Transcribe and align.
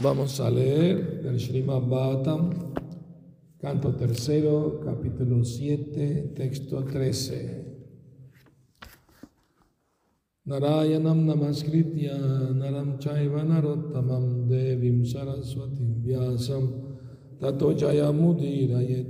Vamos 0.00 0.40
a 0.40 0.50
leer 0.50 1.22
del 1.22 1.38
Srimad 1.38 1.82
Bhattam, 1.82 2.50
canto 3.58 3.94
tercero, 3.94 4.80
capítulo 4.80 5.44
7, 5.44 6.32
texto 6.34 6.82
13. 6.82 7.62
Narayanam 10.46 11.24
namaskritya 11.24 12.16
naram 12.54 12.98
chaiva 12.98 13.44
narottamam 13.44 14.48
devim 14.48 15.04
saraswatim 15.04 16.02
vyasam 16.02 16.64
tato 17.38 17.72
jayamudirayet 17.74 19.06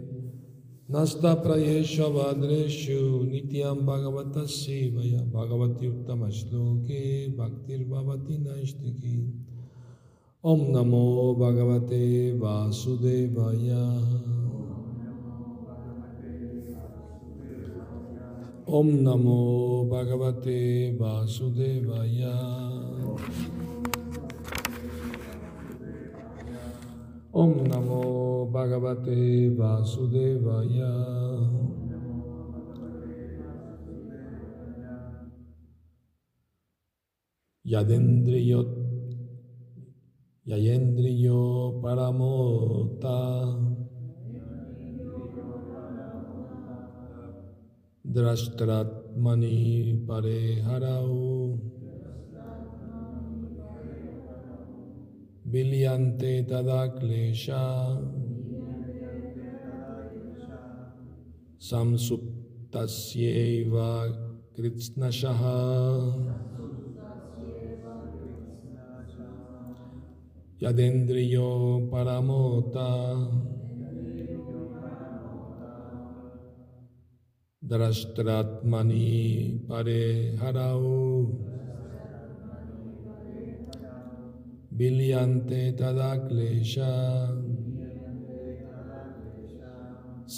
nasta 0.91 1.37
prayesha 1.37 2.05
vadreshu 2.13 3.25
nityam 3.31 3.87
bhagavata 3.87 4.45
sevaya 4.45 5.25
bhagavati 5.25 5.89
uttama 5.89 6.29
bhaktir 6.29 7.81
bhavati 7.89 8.39
naistiki 8.45 9.52
Om 10.45 10.73
Namo 10.75 11.39
Bhagavate 11.39 12.35
Vasudevaya. 12.35 13.87
Om 18.67 18.89
Namo 19.07 19.87
Bhagavate 19.87 20.99
Vasudevaya. 20.99 22.35
Om 27.33 27.53
Namo 27.63 28.51
Bhagavate 28.51 29.55
Vasudevaya. 29.55 30.91
Yadendriyot 37.63 38.82
ययेन्द्रियो 40.47 41.41
परमोता 41.83 43.19
द्रष्टरात्मनि 48.05 49.51
परे 50.09 50.41
हरौ 50.63 51.13
बिलियन्ते 55.53 56.33
तदा 56.51 56.81
क्लेशा 56.99 57.63
संसुप्तस्यैव 61.71 63.75
कृत्स्नशः 64.57 65.43
यदेन्द्रियो 70.63 71.47
परमोता 71.93 72.91
द्रष्ट्रात्मनि 77.63 79.09
परे 79.71 80.05
हरौ 80.43 80.85
बिलियन्ते 84.79 85.63
तदा 85.81 86.13
क्लेशा 86.29 86.93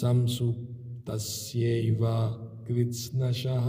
संसुप्तस्यैव 0.01 2.03
कृत्स्नशः 2.67 3.67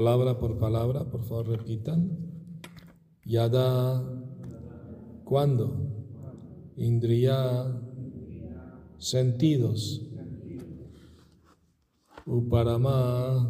Palabra 0.00 0.38
por 0.38 0.58
palabra, 0.58 1.04
por 1.04 1.22
favor 1.24 1.48
repitan. 1.48 2.16
Yada, 3.22 4.02
¿cuándo? 5.24 5.76
Indriya, 6.74 7.78
sentidos. 8.96 10.00
Uparama, 12.24 13.46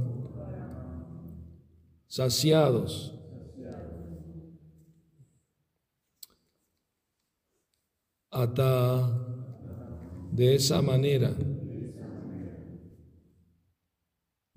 saciados. 2.09 3.15
Ata, 8.33 9.09
de 10.33 10.57
esa 10.57 10.83
manera. 10.83 11.33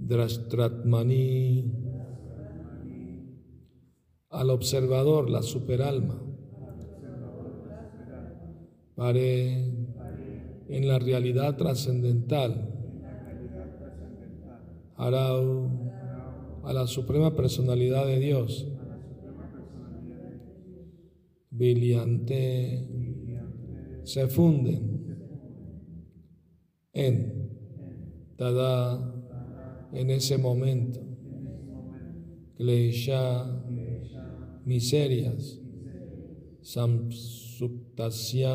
Drashtratmani, 0.08 1.72
al 4.30 4.50
observador, 4.50 5.30
la 5.30 5.42
superalma. 5.42 6.22
Pare 8.96 9.54
en 10.68 10.88
la 10.88 11.00
realidad 11.00 11.56
trascendental. 11.56 12.70
Arau 14.96 15.70
a 16.64 16.74
la 16.74 16.88
suprema 16.88 17.36
personalidad 17.36 18.06
de 18.06 18.20
Dios. 18.20 18.68
Viliante 21.50 22.90
se 24.04 24.28
funden 24.28 25.18
en 26.94 27.44
Tada 28.36 29.23
en 29.94 30.10
ese 30.10 30.38
momento. 30.38 31.00
Klesha, 32.56 33.46
miserias, 34.66 35.60
samsuptasya, 36.62 38.48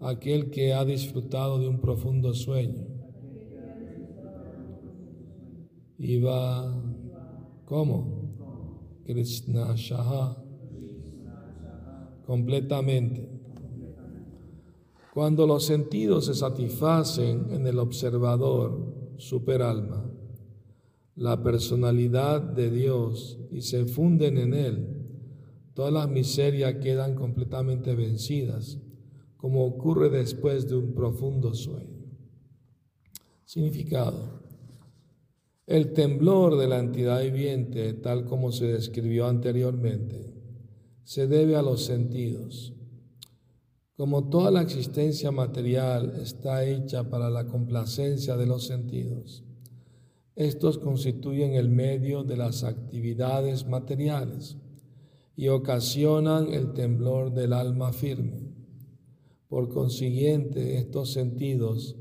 aquel 0.00 0.50
que 0.50 0.74
ha 0.74 0.84
disfrutado 0.84 1.58
de 1.58 1.68
un 1.68 1.80
profundo 1.80 2.34
sueño. 2.34 2.86
Y 5.98 6.18
va, 6.20 6.74
¿cómo? 7.64 8.34
Krishna 9.04 9.74
Shaha, 9.76 10.36
completamente. 12.26 13.33
Cuando 15.14 15.46
los 15.46 15.64
sentidos 15.64 16.26
se 16.26 16.34
satisfacen 16.34 17.46
en 17.50 17.68
el 17.68 17.78
observador, 17.78 19.14
superalma, 19.16 20.10
la 21.14 21.40
personalidad 21.40 22.42
de 22.42 22.68
Dios 22.68 23.38
y 23.52 23.60
se 23.60 23.84
funden 23.84 24.38
en 24.38 24.54
Él, 24.54 25.06
todas 25.72 25.92
las 25.92 26.08
miserias 26.08 26.74
quedan 26.82 27.14
completamente 27.14 27.94
vencidas, 27.94 28.80
como 29.36 29.64
ocurre 29.64 30.10
después 30.10 30.68
de 30.68 30.74
un 30.74 30.94
profundo 30.94 31.54
sueño. 31.54 32.08
Significado. 33.44 34.42
El 35.64 35.92
temblor 35.92 36.58
de 36.58 36.66
la 36.66 36.80
entidad 36.80 37.22
viviente, 37.22 37.92
tal 37.92 38.24
como 38.24 38.50
se 38.50 38.66
describió 38.66 39.28
anteriormente, 39.28 40.34
se 41.04 41.28
debe 41.28 41.54
a 41.54 41.62
los 41.62 41.84
sentidos 41.84 42.73
como 43.96 44.28
toda 44.28 44.50
la 44.50 44.62
existencia 44.62 45.30
material 45.30 46.14
está 46.20 46.64
hecha 46.64 47.08
para 47.08 47.30
la 47.30 47.46
complacencia 47.46 48.36
de 48.36 48.46
los 48.46 48.66
sentidos, 48.66 49.44
estos 50.34 50.78
constituyen 50.78 51.54
el 51.54 51.68
medio 51.68 52.24
de 52.24 52.36
las 52.36 52.64
actividades 52.64 53.68
materiales 53.68 54.56
y 55.36 55.46
ocasionan 55.46 56.52
el 56.52 56.72
temblor 56.72 57.32
del 57.32 57.52
alma 57.52 57.92
firme. 57.92 58.52
Por 59.48 59.68
consiguiente, 59.68 60.78
estos 60.78 61.12
sentidos 61.12 61.96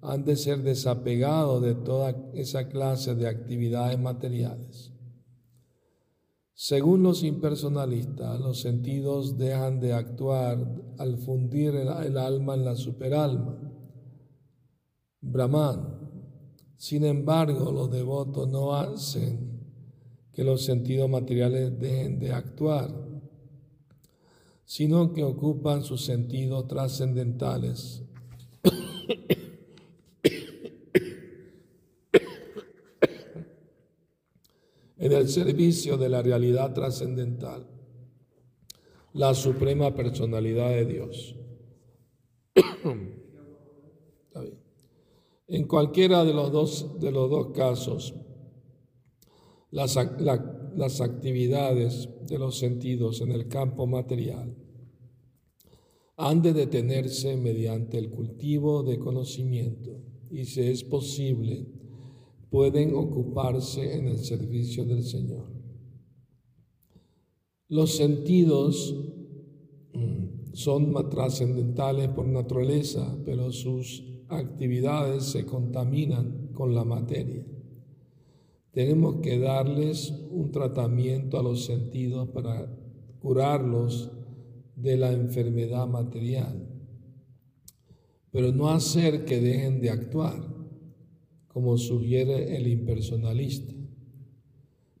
han 0.00 0.24
de 0.24 0.36
ser 0.36 0.62
desapegados 0.62 1.62
de 1.62 1.74
toda 1.74 2.16
esa 2.32 2.68
clase 2.68 3.14
de 3.14 3.28
actividades 3.28 3.98
materiales. 3.98 4.93
Según 6.56 7.02
los 7.02 7.24
impersonalistas, 7.24 8.38
los 8.38 8.60
sentidos 8.60 9.36
dejan 9.36 9.80
de 9.80 9.92
actuar 9.92 10.82
al 10.98 11.18
fundir 11.18 11.74
el, 11.74 12.16
alma 12.16 12.54
en 12.54 12.64
la 12.64 12.76
superalma, 12.76 13.58
Brahman, 15.20 16.00
Sin 16.76 17.04
embargo, 17.04 17.72
los 17.72 17.90
devotos 17.90 18.48
no 18.48 18.74
hacen 18.74 19.54
que 20.32 20.44
los 20.44 20.64
sentidos 20.64 21.08
materiales 21.08 21.78
dejen 21.78 22.18
de 22.18 22.32
actuar, 22.32 22.90
sino 24.64 25.12
que 25.12 25.24
ocupan 25.24 25.82
sus 25.82 26.04
sentidos 26.04 26.68
trascendentales. 26.68 28.02
en 35.04 35.12
el 35.12 35.28
servicio 35.28 35.98
de 35.98 36.08
la 36.08 36.22
realidad 36.22 36.72
trascendental, 36.72 37.66
la 39.12 39.34
suprema 39.34 39.94
personalidad 39.94 40.70
de 40.70 40.86
Dios. 40.86 41.36
En 45.46 45.66
cualquiera 45.66 46.24
de 46.24 46.32
los 46.32 46.50
dos, 46.50 46.98
de 46.98 47.12
los 47.12 47.28
dos 47.30 47.48
casos, 47.48 48.14
las, 49.70 49.94
las 50.74 51.00
actividades 51.02 52.08
de 52.26 52.38
los 52.38 52.58
sentidos 52.58 53.20
en 53.20 53.30
el 53.30 53.46
campo 53.46 53.86
material 53.86 54.56
han 56.16 56.40
de 56.40 56.54
detenerse 56.54 57.36
mediante 57.36 57.98
el 57.98 58.10
cultivo 58.10 58.82
de 58.82 58.98
conocimiento 58.98 60.00
y 60.30 60.46
si 60.46 60.62
es 60.62 60.82
posible, 60.82 61.66
pueden 62.54 62.94
ocuparse 62.94 63.96
en 63.96 64.06
el 64.06 64.18
servicio 64.18 64.84
del 64.84 65.02
Señor. 65.02 65.48
Los 67.66 67.96
sentidos 67.96 68.94
mm, 69.92 70.52
son 70.52 70.94
trascendentales 71.10 72.10
por 72.10 72.28
naturaleza, 72.28 73.18
pero 73.24 73.50
sus 73.50 74.04
actividades 74.28 75.24
se 75.24 75.44
contaminan 75.44 76.50
con 76.52 76.76
la 76.76 76.84
materia. 76.84 77.44
Tenemos 78.70 79.16
que 79.16 79.36
darles 79.40 80.14
un 80.30 80.52
tratamiento 80.52 81.40
a 81.40 81.42
los 81.42 81.64
sentidos 81.64 82.28
para 82.28 82.72
curarlos 83.18 84.12
de 84.76 84.96
la 84.96 85.10
enfermedad 85.10 85.88
material, 85.88 86.68
pero 88.30 88.52
no 88.52 88.68
hacer 88.70 89.24
que 89.24 89.40
dejen 89.40 89.80
de 89.80 89.90
actuar, 89.90 90.53
como 91.54 91.78
sugiere 91.78 92.56
el 92.56 92.66
impersonalista. 92.66 93.72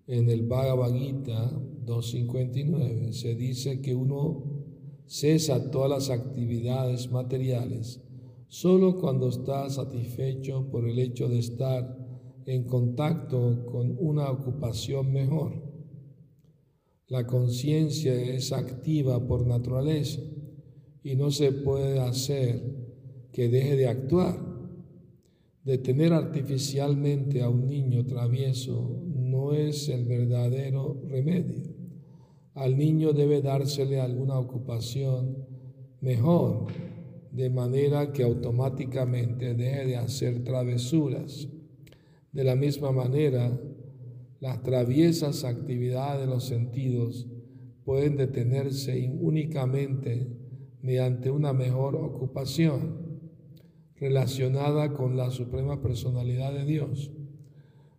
En 0.06 0.30
el 0.30 0.42
Bhagavad 0.42 0.94
Gita 0.94 1.50
259 1.84 3.12
se 3.12 3.34
dice 3.34 3.80
que 3.80 3.94
uno 3.94 4.62
cesa 5.04 5.72
todas 5.72 5.90
las 5.90 6.10
actividades 6.10 7.10
materiales 7.10 8.00
solo 8.46 9.00
cuando 9.00 9.30
está 9.30 9.68
satisfecho 9.68 10.70
por 10.70 10.88
el 10.88 11.00
hecho 11.00 11.28
de 11.28 11.40
estar 11.40 11.98
en 12.46 12.62
contacto 12.64 13.66
con 13.66 13.96
una 13.98 14.30
ocupación 14.30 15.12
mejor. 15.12 15.60
La 17.08 17.26
conciencia 17.26 18.14
es 18.14 18.52
activa 18.52 19.26
por 19.26 19.44
naturaleza 19.44 20.20
y 21.02 21.16
no 21.16 21.32
se 21.32 21.50
puede 21.50 21.98
hacer 21.98 22.62
que 23.32 23.48
deje 23.48 23.74
de 23.74 23.88
actuar. 23.88 24.43
Detener 25.64 26.12
artificialmente 26.12 27.40
a 27.40 27.48
un 27.48 27.66
niño 27.66 28.04
travieso 28.04 29.00
no 29.06 29.54
es 29.54 29.88
el 29.88 30.04
verdadero 30.04 31.00
remedio. 31.08 31.62
Al 32.52 32.76
niño 32.76 33.14
debe 33.14 33.40
dársele 33.40 33.98
alguna 33.98 34.38
ocupación 34.38 35.38
mejor 36.02 36.66
de 37.32 37.48
manera 37.48 38.12
que 38.12 38.24
automáticamente 38.24 39.54
deje 39.54 39.86
de 39.86 39.96
hacer 39.96 40.44
travesuras. 40.44 41.48
De 42.30 42.44
la 42.44 42.56
misma 42.56 42.92
manera, 42.92 43.58
las 44.40 44.62
traviesas 44.62 45.44
actividades 45.44 46.20
de 46.20 46.26
los 46.26 46.44
sentidos 46.44 47.26
pueden 47.86 48.18
detenerse 48.18 49.10
únicamente 49.18 50.28
mediante 50.82 51.30
una 51.30 51.54
mejor 51.54 51.96
ocupación 51.96 53.03
relacionada 53.96 54.92
con 54.92 55.16
la 55.16 55.30
suprema 55.30 55.80
personalidad 55.80 56.52
de 56.52 56.64
Dios. 56.64 57.10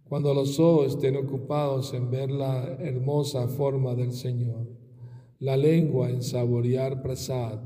Cuando 0.04 0.34
los 0.34 0.60
ojos 0.60 0.96
estén 0.96 1.16
ocupados 1.16 1.94
en 1.94 2.12
ver 2.12 2.30
la 2.30 2.64
hermosa 2.80 3.48
forma 3.48 3.96
del 3.96 4.12
Señor, 4.12 4.68
la 5.40 5.58
lengua 5.58 6.10
en 6.10 6.22
saborear 6.22 7.02
prasad, 7.02 7.60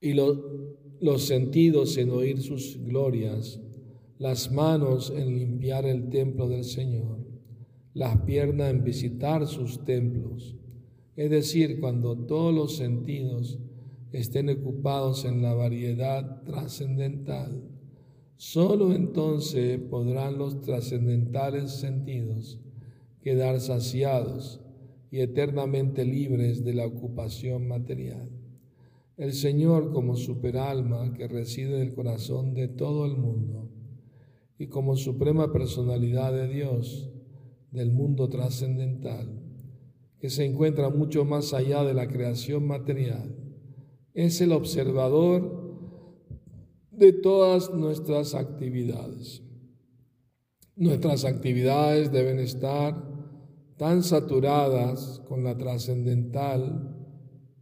y 0.00 0.14
los 0.14 1.22
sentidos 1.22 1.96
en 1.96 2.10
oír 2.10 2.40
sus 2.40 2.78
glorias, 2.84 3.60
las 4.18 4.52
manos 4.52 5.10
en 5.10 5.36
limpiar 5.36 5.84
el 5.84 6.08
templo 6.08 6.48
del 6.48 6.64
Señor, 6.64 7.18
las 7.94 8.18
piernas 8.22 8.70
en 8.70 8.84
visitar 8.84 9.46
sus 9.46 9.84
templos. 9.84 10.56
Es 11.16 11.30
decir, 11.30 11.78
cuando 11.80 12.16
todos 12.16 12.54
los 12.54 12.76
sentidos 12.76 13.58
estén 14.12 14.48
ocupados 14.48 15.24
en 15.24 15.42
la 15.42 15.52
variedad 15.54 16.42
trascendental, 16.42 17.68
sólo 18.36 18.94
entonces 18.94 19.78
podrán 19.78 20.38
los 20.38 20.60
trascendentales 20.60 21.70
sentidos 21.72 22.58
quedar 23.20 23.60
saciados 23.60 24.60
y 25.10 25.20
eternamente 25.20 26.04
libres 26.04 26.64
de 26.64 26.74
la 26.74 26.86
ocupación 26.86 27.68
material. 27.68 28.30
El 29.16 29.34
Señor 29.34 29.92
como 29.92 30.16
superalma 30.16 31.12
que 31.12 31.28
reside 31.28 31.76
en 31.76 31.82
el 31.82 31.94
corazón 31.94 32.54
de 32.54 32.68
todo 32.68 33.04
el 33.04 33.16
mundo 33.16 33.70
y 34.58 34.68
como 34.68 34.96
suprema 34.96 35.52
personalidad 35.52 36.32
de 36.32 36.48
Dios 36.48 37.10
del 37.70 37.92
mundo 37.92 38.28
trascendental, 38.28 39.41
que 40.22 40.30
se 40.30 40.44
encuentra 40.44 40.88
mucho 40.88 41.24
más 41.24 41.52
allá 41.52 41.82
de 41.82 41.94
la 41.94 42.06
creación 42.06 42.64
material, 42.64 43.34
es 44.14 44.40
el 44.40 44.52
observador 44.52 45.80
de 46.92 47.12
todas 47.12 47.74
nuestras 47.74 48.36
actividades. 48.36 49.42
Nuestras 50.76 51.24
actividades 51.24 52.12
deben 52.12 52.38
estar 52.38 53.02
tan 53.76 54.04
saturadas 54.04 55.20
con 55.26 55.42
la 55.42 55.58
trascendental, 55.58 56.96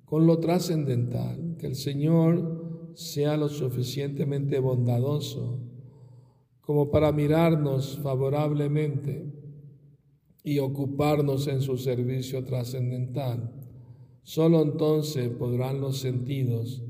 con 0.04 0.26
lo 0.26 0.38
trascendental, 0.38 1.56
que 1.56 1.66
el 1.66 1.76
Señor 1.76 2.92
sea 2.94 3.38
lo 3.38 3.48
suficientemente 3.48 4.58
bondadoso 4.58 5.60
como 6.60 6.90
para 6.90 7.10
mirarnos 7.10 7.98
favorablemente 8.02 9.39
y 10.42 10.58
ocuparnos 10.58 11.46
en 11.48 11.60
su 11.60 11.76
servicio 11.76 12.44
trascendental. 12.44 13.52
Solo 14.22 14.62
entonces 14.62 15.28
podrán 15.30 15.80
los 15.80 15.98
sentidos 15.98 16.82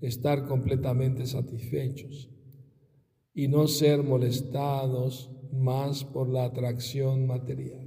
estar 0.00 0.46
completamente 0.46 1.26
satisfechos 1.26 2.30
y 3.34 3.48
no 3.48 3.66
ser 3.68 4.02
molestados 4.02 5.30
más 5.52 6.04
por 6.04 6.28
la 6.28 6.44
atracción 6.44 7.26
material. 7.26 7.86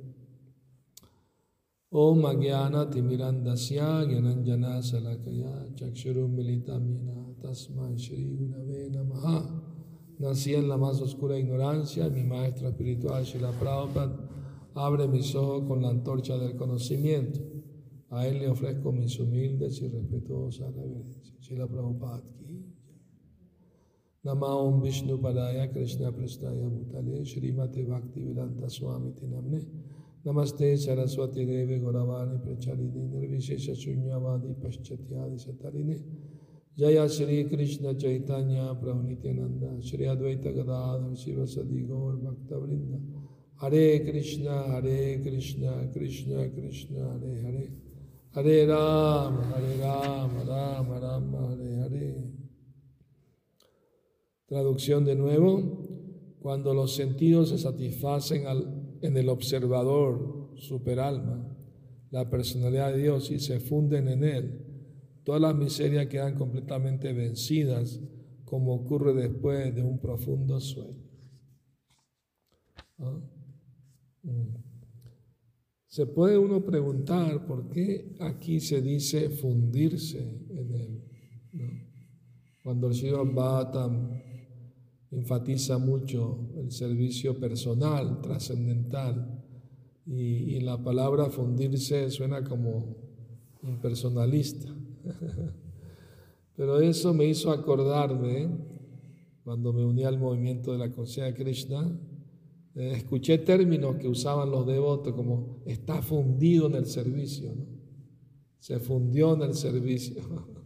Om 1.92 2.24
Agyana 2.28 2.88
Timirandasya 2.88 4.06
Gyananjana 4.06 4.80
Salakaya 4.84 5.74
Chakshurum 5.74 6.36
Militam 6.36 6.88
Yena 6.88 7.34
Tasma 7.42 7.96
Shri 7.96 8.36
Gunave 8.38 8.92
Namaha 8.92 9.66
Nací 10.20 10.54
en 10.54 10.70
la 10.70 10.78
más 10.78 11.02
oscura 11.02 11.40
ignorancia, 11.40 12.08
mi 12.10 12.24
maestra 12.24 12.70
espiritual 12.70 13.24
Shila 13.24 13.52
Prabhupada 13.54 14.29
abre 14.76 15.08
mis 15.08 15.34
ojos 15.36 15.64
con 15.68 15.82
la 15.82 15.90
antorcha 15.90 16.38
del 16.38 16.56
conocimiento. 16.56 17.40
A 18.12 18.26
él 18.28 18.40
le 18.40 18.50
ofrezco 18.50 18.92
mis 18.92 19.20
humildes 19.20 19.82
y 19.82 19.88
respetuosas 19.88 20.74
reverencias. 20.74 21.20
Shila 21.42 21.68
Prabhupada 21.68 22.24
Vishnu 24.24 25.18
Padaya 25.18 25.72
Krishna 25.72 26.12
Prestaya 26.12 26.70
Bhutale 26.70 27.26
Shrimate 27.26 27.88
Bhakti 27.88 28.22
Vedanta 28.22 28.70
Swami 28.70 29.14
Tinamne 29.14 29.66
Namaste 30.26 30.78
Saraswati 30.78 31.46
Deve 31.46 31.80
Goravani 31.80 32.38
Pracharine 32.44 33.10
Nirvishesha 33.10 33.74
Shunyavadi 33.74 34.54
Paschatyadi 34.62 35.40
Satarine 35.40 36.04
Jaya 36.78 37.08
Shri 37.08 37.46
Krishna 37.48 37.96
Chaitanya 37.96 38.76
Prabhu 38.76 39.06
Nityananda 39.06 39.82
Shri 39.82 40.06
Advaita 40.06 40.54
Gadadhar 40.54 41.16
Shiva 41.16 41.48
Sadi 41.48 41.84
Gaur 41.88 42.18
Bhakta 42.18 42.56
Vrinda 42.56 43.00
Hare 43.62 44.04
Krishna 44.06 44.64
Hare 44.72 45.20
Krishna 45.22 45.90
Krishna 45.92 46.50
Krishna 46.50 47.12
Hare 47.12 47.42
Hare 47.44 47.72
Hare 48.36 48.66
Ram 48.66 49.44
Hare 49.52 49.78
Ram 49.82 50.48
Ram 50.48 50.90
Ram 50.92 51.36
Hare 51.36 51.84
Hare 51.84 52.40
Traducción 54.48 55.04
de 55.04 55.16
nuevo. 55.16 55.88
Cuando 56.40 56.74
los 56.74 56.96
sentidos 56.96 57.50
se 57.50 57.58
satisfacen 57.58 58.46
en 59.02 59.18
el 59.18 59.28
observador 59.28 60.54
superalma, 60.56 61.56
la 62.12 62.30
personalidad 62.30 62.94
de 62.94 63.00
Dios 63.00 63.30
y 63.30 63.40
se 63.40 63.60
funden 63.60 64.08
en 64.08 64.24
Él, 64.24 64.66
todas 65.26 65.42
las 65.42 65.54
miserias 65.54 66.08
quedan 66.08 66.36
completamente 66.36 67.12
vencidas 67.12 68.00
como 68.46 68.74
ocurre 68.74 69.14
después 69.14 69.76
de 69.76 69.84
un 69.84 70.00
profundo 70.00 70.60
sueño. 70.62 71.04
¿Ah? 73.00 73.20
Se 75.88 76.06
puede 76.06 76.38
uno 76.38 76.64
preguntar 76.64 77.48
por 77.48 77.68
qué 77.70 78.16
aquí 78.20 78.60
se 78.60 78.82
dice 78.82 79.30
fundirse 79.32 80.20
en 80.50 80.72
él. 80.72 81.04
Cuando 82.64 82.90
el 82.90 83.34
Bhattam 83.34 84.22
enfatiza 85.10 85.80
mucho 85.80 86.52
el 86.58 86.72
servicio 86.72 87.40
personal, 87.40 88.22
trascendental, 88.22 89.44
y, 90.06 90.56
y, 90.56 90.60
la 90.62 90.82
palabra 90.82 91.30
fundirse 91.30 92.10
suena 92.10 92.44
como 92.44 92.96
impersonalista. 93.64 94.76
Pero 96.56 96.80
eso 96.82 97.14
me 97.14 97.26
hizo 97.26 97.52
acordarme, 97.52 98.50
cuando 99.44 99.72
me 99.72 99.86
uní 99.86 100.04
al 100.04 100.20
movimiento 100.20 100.72
de 100.72 100.78
la 100.78 100.92
conciencia 100.92 101.26
de 101.26 101.34
Krishna, 101.34 102.00
eh, 102.76 102.94
escuché 102.96 103.38
términos 103.40 103.98
que 103.98 104.08
usaban 104.08 104.52
los 104.52 104.66
devotos 104.66 105.14
como 105.14 105.62
está 105.66 106.02
fundido 106.02 106.68
en 106.68 106.76
el 106.76 106.86
servicio, 106.86 107.54
se 108.58 108.80
fundió 108.80 109.34
en 109.36 109.44
el 109.44 109.54
servicio. 109.54 110.24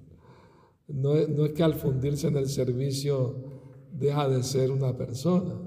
No, 0.86 1.16
no, 1.28 1.46
es 1.46 1.54
que 1.54 1.64
al 1.64 1.76
fundirse 1.76 2.28
en 2.28 2.36
el 2.36 2.50
servicio 2.50 3.36
deja 3.94 4.28
de 4.28 4.44
ser 4.44 4.70
una 4.70 4.96
persona. 4.96 5.58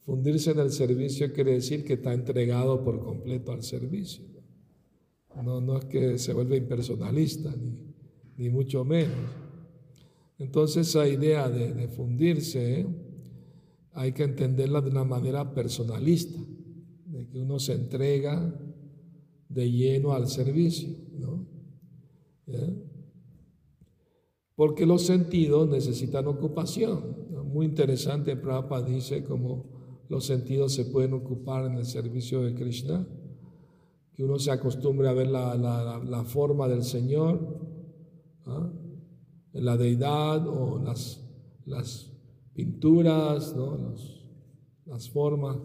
Fundirse 0.00 0.52
en 0.52 0.60
el 0.60 0.72
servicio 0.72 1.30
quiere 1.32 1.52
decir 1.52 1.84
que 1.84 1.92
está 1.92 2.14
entregado 2.14 2.82
por 2.82 2.98
completo 3.04 3.52
al 3.52 3.62
servicio. 3.62 4.24
No, 5.44 5.60
no 5.60 5.76
es 5.76 5.84
que 5.84 6.18
se 6.18 6.32
vuelve 6.32 6.56
impersonalista, 6.56 7.54
ni, 7.54 7.76
ni 8.38 8.48
mucho 8.48 8.82
menos. 8.82 9.42
Entonces 10.42 10.88
esa 10.88 11.06
idea 11.06 11.48
de, 11.48 11.86
fundirse 11.86 12.80
¿eh? 12.80 12.86
Hay 13.94 14.12
que 14.12 14.24
entenderla 14.24 14.80
de 14.80 14.90
una 14.90 15.04
manera 15.04 15.54
personalista, 15.54 16.38
de 17.06 17.28
que 17.28 17.38
uno 17.38 17.58
se 17.58 17.74
entrega 17.74 18.54
de 19.48 19.70
lleno 19.70 20.12
al 20.12 20.28
servicio, 20.28 20.88
¿no? 21.18 21.46
Porque 24.54 24.86
los 24.86 25.02
sentidos 25.02 25.68
necesitan 25.68 26.26
ocupación. 26.26 27.16
Muy 27.52 27.66
interesante, 27.66 28.36
Prabhupada 28.36 28.86
dice 28.86 29.24
cómo 29.24 30.04
los 30.08 30.24
sentidos 30.26 30.72
se 30.72 30.86
pueden 30.86 31.14
ocupar 31.14 31.66
en 31.66 31.74
el 31.74 31.84
servicio 31.84 32.42
de 32.42 32.54
Krishna, 32.54 33.06
que 34.14 34.24
uno 34.24 34.38
se 34.38 34.50
acostumbre 34.50 35.08
a 35.08 35.12
ver 35.12 35.28
la, 35.28 36.24
forma 36.26 36.68
del 36.68 36.84
Señor, 36.84 37.58
la 39.52 39.76
deidad 39.76 40.46
o 40.46 40.78
las, 40.78 41.24
las 41.64 42.11
pinturas, 42.54 43.54
¿no? 43.56 43.94
las 44.86 45.10
formas 45.10 45.58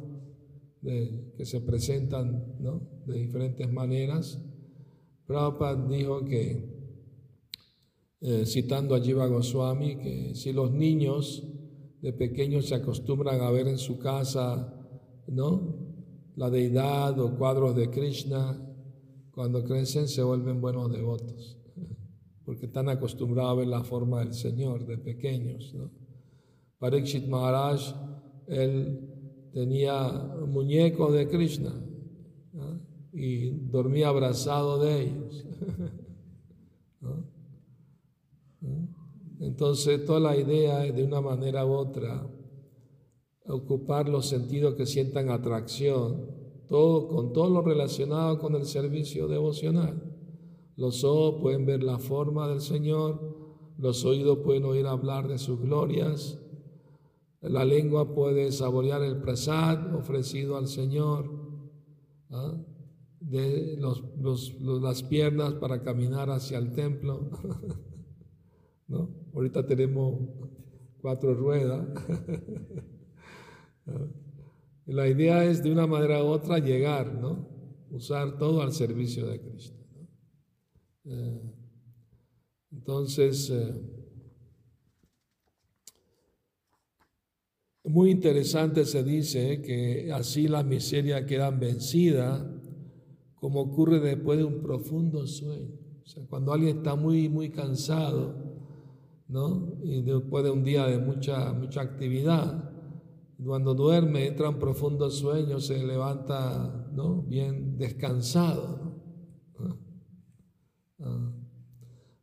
que 0.81 1.45
se 1.45 1.59
presentan 1.61 2.55
¿no? 2.59 2.81
de 3.05 3.19
diferentes 3.19 3.71
maneras. 3.71 4.41
Prabhupada 5.25 5.87
dijo 5.87 6.23
que, 6.23 6.77
eh, 8.21 8.45
citando 8.45 8.95
a 8.95 9.01
Jiva 9.01 9.27
Goswami, 9.27 9.97
que 9.97 10.35
si 10.35 10.53
los 10.53 10.71
niños 10.71 11.43
de 12.01 12.13
pequeños 12.13 12.67
se 12.67 12.75
acostumbran 12.75 13.41
a 13.41 13.51
ver 13.51 13.67
en 13.67 13.77
su 13.77 13.99
casa 13.99 14.73
¿no? 15.27 15.75
la 16.35 16.49
deidad 16.49 17.19
o 17.19 17.35
cuadros 17.37 17.75
de 17.75 17.89
Krishna, 17.89 18.63
cuando 19.31 19.63
crecen 19.63 20.07
se 20.07 20.23
vuelven 20.23 20.61
buenos 20.61 20.91
devotos 20.91 21.59
porque 22.45 22.67
están 22.67 22.87
acostumbrados 22.89 23.51
a 23.51 23.55
ver 23.55 23.67
la 23.67 23.83
forma 23.83 24.19
del 24.19 24.33
Señor 24.33 24.85
de 24.87 24.97
pequeños. 24.97 25.73
¿no? 25.75 26.06
Parikshit 26.79 27.27
Maharaj, 27.27 27.81
él 28.47 29.49
tenía 29.51 30.11
muñecos 30.47 31.13
de 31.13 31.27
Krishna 31.27 31.73
y 33.11 33.49
dormía 33.69 34.09
abrazado 34.09 34.79
de 34.79 35.01
ellos. 35.03 35.45
Entonces, 39.39 40.05
toda 40.05 40.19
la 40.19 40.35
idea 40.37 40.85
es 40.85 40.95
de 40.95 41.03
una 41.03 41.21
manera 41.21 41.65
u 41.65 41.71
otra 41.71 42.27
ocupar 43.47 44.09
los 44.09 44.27
sentidos 44.27 44.75
que 44.75 44.85
sientan 44.85 45.29
atracción, 45.29 46.29
todo, 46.67 47.07
con 47.07 47.33
todo 47.33 47.49
lo 47.49 47.61
relacionado 47.61 48.39
con 48.39 48.55
el 48.55 48.65
servicio 48.65 49.27
devocional. 49.27 50.03
Los 50.75 51.03
ojos 51.03 51.41
pueden 51.41 51.65
ver 51.65 51.81
la 51.81 51.97
forma 51.97 52.47
del 52.47 52.61
Señor, 52.61 53.19
los 53.77 54.05
oídos 54.05 54.39
pueden 54.39 54.65
oír 54.65 54.85
hablar 54.85 55.27
de 55.27 55.37
sus 55.37 55.59
glorias, 55.61 56.39
la 57.49 57.65
lengua 57.65 58.13
puede 58.13 58.51
saborear 58.51 59.03
el 59.03 59.17
prasad 59.17 59.95
ofrecido 59.95 60.57
al 60.57 60.67
Señor, 60.67 61.29
¿ah? 62.29 62.57
de 63.19 63.77
las 64.81 65.03
piernas 65.03 65.53
para 65.55 65.81
caminar 65.81 66.29
hacia 66.29 66.57
el 66.57 66.73
templo. 66.73 67.29
¿no? 68.87 69.09
Ahorita 69.33 69.65
tenemos 69.65 70.15
cuatro 71.01 71.33
ruedas. 71.33 71.87
la 74.85 75.07
idea 75.07 75.43
es 75.43 75.63
de 75.63 75.71
una 75.71 75.87
manera 75.87 76.23
u 76.23 76.27
otra 76.27 76.59
llegar, 76.59 77.13
¿no? 77.13 77.57
usar 77.89 78.37
todo 78.37 78.61
al 78.61 78.73
servicio 78.73 79.27
de 79.27 79.41
Cristo. 79.41 79.77
Eh, 81.05 81.41
entonces, 82.71 83.49
eh, 83.49 83.73
muy 87.87 88.11
interesante 88.11 88.85
se 88.85 89.03
dice 89.03 89.61
que 89.61 90.11
así 90.11 90.47
las 90.47 90.65
miserias 90.65 91.23
quedan 91.23 91.59
vencidas, 91.59 92.45
como 93.35 93.61
ocurre 93.61 93.99
después 93.99 94.37
de 94.37 94.43
un 94.43 94.61
profundo 94.61 95.25
sueño. 95.25 95.75
O 96.03 96.07
sea, 96.07 96.23
cuando 96.27 96.53
alguien 96.53 96.77
está 96.77 96.95
muy, 96.95 97.29
muy 97.29 97.49
cansado, 97.49 98.35
¿no? 99.27 99.77
Y 99.83 100.01
después 100.01 100.43
de 100.43 100.51
un 100.51 100.63
día 100.63 100.85
de 100.85 100.97
mucha, 100.97 101.53
mucha 101.53 101.81
actividad, 101.81 102.73
cuando 103.43 103.73
duerme, 103.73 104.27
entra 104.27 104.49
en 104.49 104.59
profundo 104.59 105.09
sueño, 105.09 105.59
se 105.59 105.83
levanta, 105.85 106.89
¿no? 106.93 107.21
Bien 107.23 107.77
descansado, 107.77 108.87
Ah. 110.99 111.31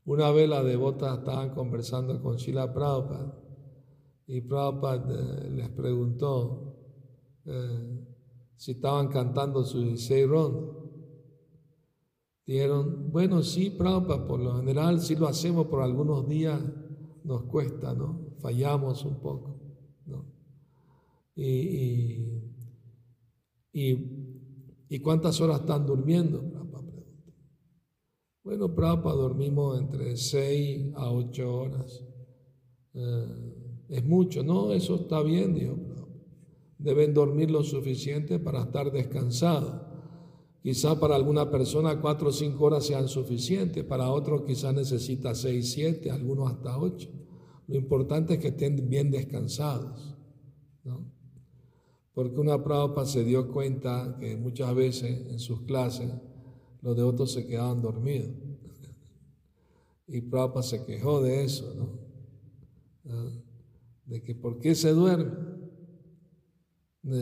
Una 0.05 0.33
vez 0.33 0.49
las 0.49 0.65
devotas 0.65 1.19
estaban 1.19 1.51
conversando 1.55 2.21
con 2.21 2.37
Shila 2.37 2.75
Prabhupada 2.75 3.44
y 4.27 4.41
Prabhupada 4.41 5.45
eh, 5.45 5.51
les 5.51 5.69
preguntó 5.71 6.77
eh, 7.45 8.07
si 8.57 8.73
estaban 8.73 9.09
cantando 9.09 9.65
su 9.65 9.81
16 9.81 10.29
Dijeron, 12.47 13.11
bueno, 13.11 13.43
sí, 13.43 13.71
Prabhupada, 13.71 14.27
por 14.27 14.39
lo 14.39 14.57
general 14.57 15.01
sí 15.01 15.17
lo 15.17 15.27
hacemos, 15.27 15.67
por 15.67 15.81
algunos 15.81 16.29
días 16.29 16.61
nos 17.25 17.45
cuesta, 17.45 17.95
¿no? 17.95 18.37
Fallamos 18.41 19.03
un 19.07 19.19
poco, 19.21 19.61
¿no? 20.05 20.27
Y, 21.35 22.43
y, 23.73 25.01
cuántas 25.01 25.41
horas 25.41 25.61
están 25.61 25.87
durmiendo? 25.87 26.43
Bueno, 28.45 28.75
Prabhupada 28.75 29.17
dormimos 29.17 29.81
entre 29.81 30.19
6 30.19 30.93
a 30.97 31.11
8 31.11 31.55
horas. 31.55 32.05
Eh, 32.93 33.64
es 33.89 34.05
mucho, 34.05 34.43
no, 34.43 34.73
eso 34.73 34.97
está 34.97 35.23
bien, 35.23 35.55
dijo 35.55 35.77
Deben 36.79 37.15
dormir 37.15 37.51
lo 37.51 37.63
suficiente 37.63 38.39
para 38.39 38.63
estar 38.63 38.91
descansados. 38.91 39.81
Quizá 40.63 40.99
para 40.99 41.15
alguna 41.15 41.51
persona 41.51 42.01
4 42.01 42.29
o 42.29 42.33
5 42.33 42.65
horas 42.65 42.87
sean 42.87 43.09
suficientes, 43.09 43.85
para 43.85 44.11
otros 44.11 44.43
quizás 44.43 44.75
necesita 44.75 45.35
6, 45.35 45.73
7, 45.73 46.11
algunos 46.11 46.51
hasta 46.51 46.79
8. 46.79 47.09
Lo 47.69 47.77
importante 47.77 48.35
es 48.35 48.41
que 48.41 48.49
estén 48.49 48.89
bien 48.89 49.11
descansados. 49.11 50.17
¿no? 50.85 51.11
Porque 52.15 52.41
una 52.41 52.63
Prabhupada 52.63 53.07
se 53.07 53.25
dio 53.25 53.51
cuenta 53.51 54.17
que 54.19 54.37
muchas 54.37 54.75
veces 54.75 55.27
en 55.31 55.39
sus 55.39 55.63
clases 55.63 56.11
los 56.83 56.97
devotos 56.97 57.33
se 57.33 57.47
quedaban 57.47 57.81
dormidos. 57.81 58.31
Y 60.07 60.21
Prabhupada 60.21 60.63
se 60.63 60.85
quejó 60.85 61.23
de 61.23 61.45
eso, 61.45 61.75
¿no? 61.75 61.99
¿Ah? 63.11 63.44
De 64.07 64.23
que 64.23 64.35
¿por 64.35 64.61
qué 64.61 64.75
se 64.75 64.93
duerme? 64.93 65.33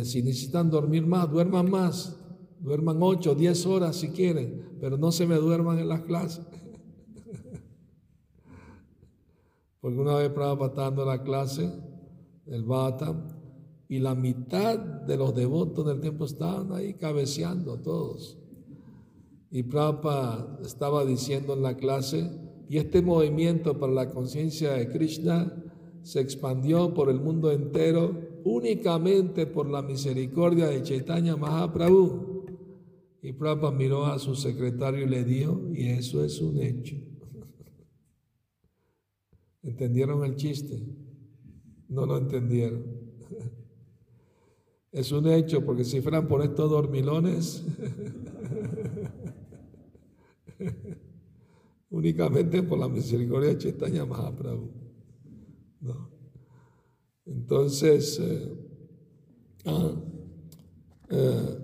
Si 0.04 0.22
necesitan 0.22 0.70
dormir 0.70 1.04
más, 1.06 1.30
duerman 1.30 1.70
más. 1.70 2.18
Duerman 2.60 3.02
ocho, 3.02 3.34
diez 3.34 3.66
horas 3.66 3.96
si 3.96 4.10
quieren, 4.10 4.78
pero 4.80 4.96
no 4.96 5.10
se 5.10 5.26
me 5.26 5.34
duerman 5.34 5.80
en 5.80 5.88
las 5.88 6.02
clases. 6.02 6.46
Porque 9.80 9.98
una 9.98 10.14
vez 10.14 10.30
Prabhupada 10.30 10.68
estaba 10.68 10.90
dando 10.90 11.04
la 11.04 11.24
clase, 11.24 11.68
el 12.46 12.62
Bata, 12.62 13.20
y 13.88 13.98
la 13.98 14.14
mitad 14.14 14.78
de 14.78 15.16
los 15.16 15.34
devotos 15.34 15.84
del 15.84 16.00
templo 16.00 16.24
estaban 16.24 16.72
ahí 16.72 16.94
cabeceando 16.94 17.80
todos. 17.80 18.38
Y 19.50 19.64
Prabhupada 19.64 20.60
estaba 20.64 21.04
diciendo 21.04 21.54
en 21.54 21.62
la 21.62 21.76
clase, 21.76 22.30
y 22.68 22.78
este 22.78 23.02
movimiento 23.02 23.76
para 23.76 23.92
la 23.92 24.08
conciencia 24.08 24.74
de 24.74 24.88
Krishna 24.88 25.52
se 26.02 26.20
expandió 26.20 26.94
por 26.94 27.08
el 27.08 27.20
mundo 27.20 27.50
entero 27.50 28.32
únicamente 28.44 29.46
por 29.46 29.68
la 29.68 29.82
misericordia 29.82 30.66
de 30.66 30.82
Chaitanya 30.82 31.36
Mahaprabhu. 31.36 32.46
Y 33.22 33.32
Prabhupada 33.32 33.72
miró 33.72 34.06
a 34.06 34.18
su 34.18 34.34
secretario 34.34 35.04
y 35.04 35.08
le 35.08 35.24
dijo, 35.24 35.68
y 35.72 35.86
eso 35.86 36.24
es 36.24 36.40
un 36.40 36.60
hecho. 36.60 36.96
¿Entendieron 39.62 40.24
el 40.24 40.34
chiste? 40.34 40.82
No 41.88 42.06
lo 42.06 42.18
entendieron. 42.18 42.84
Es 44.90 45.10
un 45.10 45.26
hecho, 45.26 45.64
porque 45.64 45.84
si 45.84 46.02
fueran 46.02 46.28
por 46.28 46.42
estos 46.42 46.70
dormilones, 46.70 47.64
únicamente 51.88 52.62
por 52.62 52.78
la 52.78 52.88
misericordia 52.88 53.48
de 53.48 53.58
Chaitanya 53.58 54.04
Mahaprabhu. 54.04 54.81
¿No? 55.82 56.10
Entonces, 57.26 58.18
eh, 58.20 58.52
ah, 59.66 59.94
eh, 61.10 61.58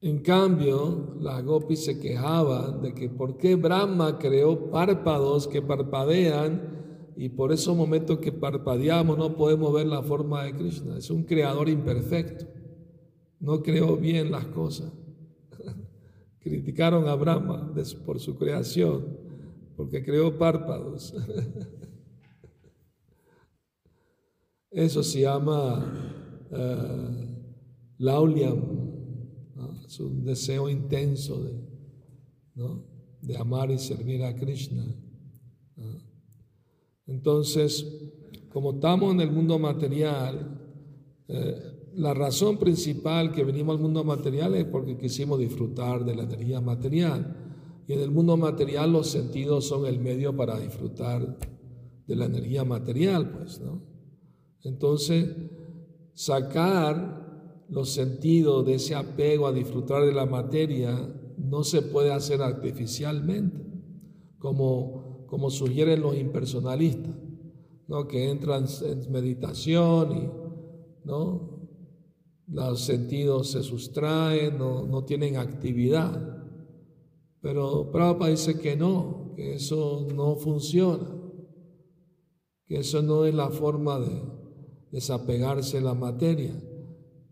en 0.00 0.20
cambio, 0.20 1.14
las 1.20 1.44
gopis 1.44 1.84
se 1.84 2.00
quejaban 2.00 2.80
de 2.80 2.94
que 2.94 3.10
por 3.10 3.36
qué 3.36 3.54
Brahma 3.54 4.18
creó 4.18 4.70
párpados 4.70 5.46
que 5.46 5.60
parpadean 5.60 7.12
y 7.16 7.28
por 7.28 7.52
esos 7.52 7.76
momentos 7.76 8.18
que 8.18 8.32
parpadeamos 8.32 9.18
no 9.18 9.36
podemos 9.36 9.74
ver 9.74 9.86
la 9.86 10.02
forma 10.02 10.44
de 10.44 10.54
Krishna. 10.56 10.96
Es 10.96 11.10
un 11.10 11.24
creador 11.24 11.68
imperfecto. 11.68 12.46
No 13.38 13.62
creó 13.62 13.96
bien 13.98 14.30
las 14.30 14.46
cosas. 14.46 14.90
Criticaron 16.40 17.06
a 17.06 17.14
Brahma 17.14 17.74
por 18.06 18.20
su 18.20 18.38
creación, 18.38 19.29
porque 19.80 20.04
creó 20.04 20.36
párpados. 20.36 21.14
Eso 24.70 25.02
se 25.02 25.22
llama 25.22 25.90
uh, 26.50 27.26
lauliam, 27.96 28.60
es 29.86 29.98
un 29.98 30.22
deseo 30.22 30.68
intenso 30.68 31.42
de, 31.42 31.54
de 33.22 33.38
amar 33.38 33.70
y 33.70 33.78
servir 33.78 34.22
a 34.22 34.36
Krishna. 34.36 34.84
Entonces, 37.06 37.86
como 38.50 38.72
estamos 38.72 39.14
en 39.14 39.22
el 39.22 39.32
mundo 39.32 39.58
material, 39.58 40.60
eh, 41.26 41.88
la 41.94 42.12
razón 42.12 42.58
principal 42.58 43.32
que 43.32 43.44
venimos 43.44 43.76
al 43.76 43.82
mundo 43.82 44.04
material 44.04 44.54
es 44.56 44.66
porque 44.66 44.98
quisimos 44.98 45.38
disfrutar 45.38 46.04
de 46.04 46.16
la 46.16 46.24
energía 46.24 46.60
material. 46.60 47.49
Y 47.90 47.92
en 47.92 48.02
el 48.02 48.12
mundo 48.12 48.36
material 48.36 48.92
los 48.92 49.10
sentidos 49.10 49.66
son 49.66 49.84
el 49.84 49.98
medio 49.98 50.36
para 50.36 50.60
disfrutar 50.60 51.36
de 52.06 52.14
la 52.14 52.26
energía 52.26 52.62
material, 52.62 53.32
pues, 53.32 53.60
¿no? 53.60 53.82
Entonces, 54.62 55.34
sacar 56.14 57.64
los 57.68 57.90
sentidos 57.90 58.64
de 58.64 58.74
ese 58.74 58.94
apego 58.94 59.48
a 59.48 59.52
disfrutar 59.52 60.04
de 60.04 60.12
la 60.12 60.24
materia 60.24 60.96
no 61.36 61.64
se 61.64 61.82
puede 61.82 62.12
hacer 62.12 62.42
artificialmente, 62.42 63.60
como, 64.38 65.26
como 65.26 65.50
sugieren 65.50 66.00
los 66.00 66.16
impersonalistas, 66.16 67.16
¿no? 67.88 68.06
que 68.06 68.30
entran 68.30 68.66
en 68.84 69.10
meditación 69.10 70.16
y 70.16 70.30
¿no? 71.08 71.68
los 72.46 72.82
sentidos 72.82 73.50
se 73.50 73.64
sustraen, 73.64 74.58
no, 74.58 74.86
no 74.86 75.02
tienen 75.02 75.38
actividad. 75.38 76.39
Pero 77.40 77.90
Prabhupada 77.90 78.30
dice 78.30 78.58
que 78.58 78.76
no, 78.76 79.32
que 79.34 79.54
eso 79.54 80.06
no 80.14 80.36
funciona, 80.36 81.08
que 82.66 82.78
eso 82.78 83.02
no 83.02 83.24
es 83.24 83.34
la 83.34 83.50
forma 83.50 83.98
de, 83.98 84.22
desapegarse 84.90 85.78
de 85.78 85.84
la 85.84 85.94
materia. 85.94 86.52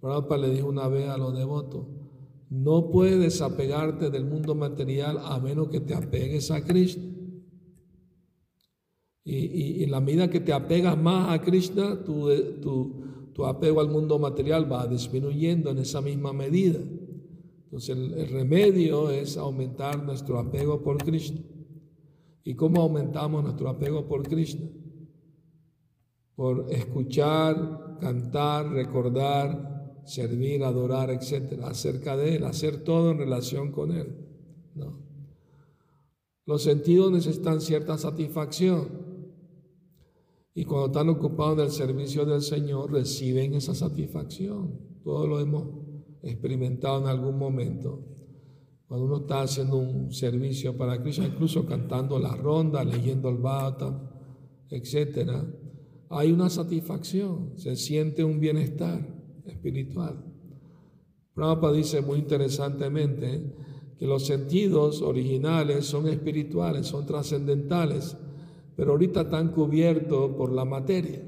Prabhupada 0.01 0.47
le 0.47 0.55
dijo 0.55 0.69
una 0.69 0.89
vez 0.89 1.09
a 1.09 1.19
los 1.19 1.37
devotos, 1.37 1.87
no 2.51 2.91
puedes 2.91 3.19
desapegarte 3.19 4.11
del 4.11 4.25
mundo 4.25 4.55
material 4.55 5.19
a 5.23 5.39
menos 5.39 5.69
que 5.69 5.81
te 5.81 5.95
apegues 5.95 6.51
a 6.51 6.65
Krishna. 6.65 7.05
Y, 9.25 9.85
en 9.85 9.91
la 9.91 10.01
medida 10.01 10.31
que 10.31 10.41
te 10.41 10.55
apegas 10.55 10.97
más 10.97 11.31
a 11.31 11.43
Krishna, 11.43 12.03
tu, 12.03 12.31
tu, 13.35 13.45
apego 13.45 13.81
al 13.81 13.91
mundo 13.91 14.19
material 14.19 14.73
va 14.73 14.87
disminuyendo 14.87 15.71
en 15.71 15.79
esa 15.79 16.01
misma 16.01 16.33
medida. 16.33 16.81
Entonces 17.71 17.97
el, 17.97 18.29
remedio 18.29 19.11
es 19.11 19.37
aumentar 19.37 20.03
nuestro 20.03 20.39
apego 20.39 20.83
por 20.83 20.99
Krishna. 20.99 21.41
¿Y 22.45 22.55
cómo 22.55 22.83
aumentamos 22.83 23.43
nuestro 23.43 23.69
apego 23.69 24.07
por 24.07 24.27
Krishna? 24.27 24.69
por 26.39 26.73
escuchar, 26.73 27.99
cantar, 28.01 28.71
recordar, 28.71 30.01
servir, 30.05 30.63
adorar, 30.63 31.11
etc. 31.11 31.65
Acerca 31.65 32.17
de 32.17 32.37
Él, 32.37 32.45
hacer 32.45 32.85
todo 32.85 33.11
en 33.11 33.19
relación 33.19 33.73
con 33.73 33.91
Él. 33.91 34.25
Los 36.47 36.63
sentidos 36.63 37.11
necesitan 37.11 37.61
cierta 37.61 37.99
satisfacción. 37.99 38.87
Y 40.55 40.65
cuando 40.65 40.87
están 40.87 41.09
ocupados 41.09 41.59
en 41.59 41.65
el 41.65 41.71
servicio 41.73 42.25
del 42.25 42.43
Señor, 42.43 42.93
reciben 42.93 43.55
esa 43.55 43.75
satisfacción. 43.75 44.79
Todos 45.03 45.29
lo 45.29 45.41
hemos 45.41 45.78
experimentado 46.23 47.01
en 47.01 47.07
algún 47.07 47.39
momento. 47.39 48.05
Cuando 48.87 49.07
uno 49.07 49.17
está 49.19 49.43
haciendo 49.43 49.77
un 49.77 50.13
servicio 50.13 50.77
para 50.77 51.03
Cristo, 51.03 51.23
incluso 51.23 51.67
cantando 51.67 52.19
la 52.19 52.35
ronda, 52.35 52.85
leyendo 52.85 53.29
el 53.29 53.37
Bhata, 53.37 54.01
etcétera, 54.71 55.47
hay 56.11 56.33
una 56.33 56.49
satisfacción, 56.49 57.53
se 57.57 57.77
siente 57.77 58.25
un 58.25 58.41
bienestar 58.41 59.07
espiritual. 59.45 60.25
Prabhupada 61.35 61.75
dice 61.75 62.01
muy 62.01 62.19
interesantemente 62.19 63.55
que 63.99 64.07
los 64.07 64.27
sentidos 64.27 65.03
originales 65.03 65.85
son 65.85 66.09
espirituales, 66.09 66.87
son 66.87 67.05
trascendentales, 67.05 68.17
pero 68.75 68.93
ahorita 68.93 69.23
están 69.23 69.49
cubiertos 69.53 70.33
por 70.37 70.53
la 70.53 70.65
materia. 70.65 71.23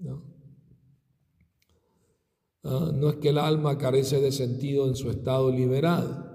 ¿no? 0.00 0.22
No 2.62 3.08
es 3.08 3.16
que 3.16 3.30
el 3.30 3.38
alma 3.38 3.78
carece 3.78 4.20
de 4.20 4.32
sentido 4.32 4.86
en 4.86 4.94
su 4.94 5.10
estado 5.10 5.50
liberado, 5.50 6.26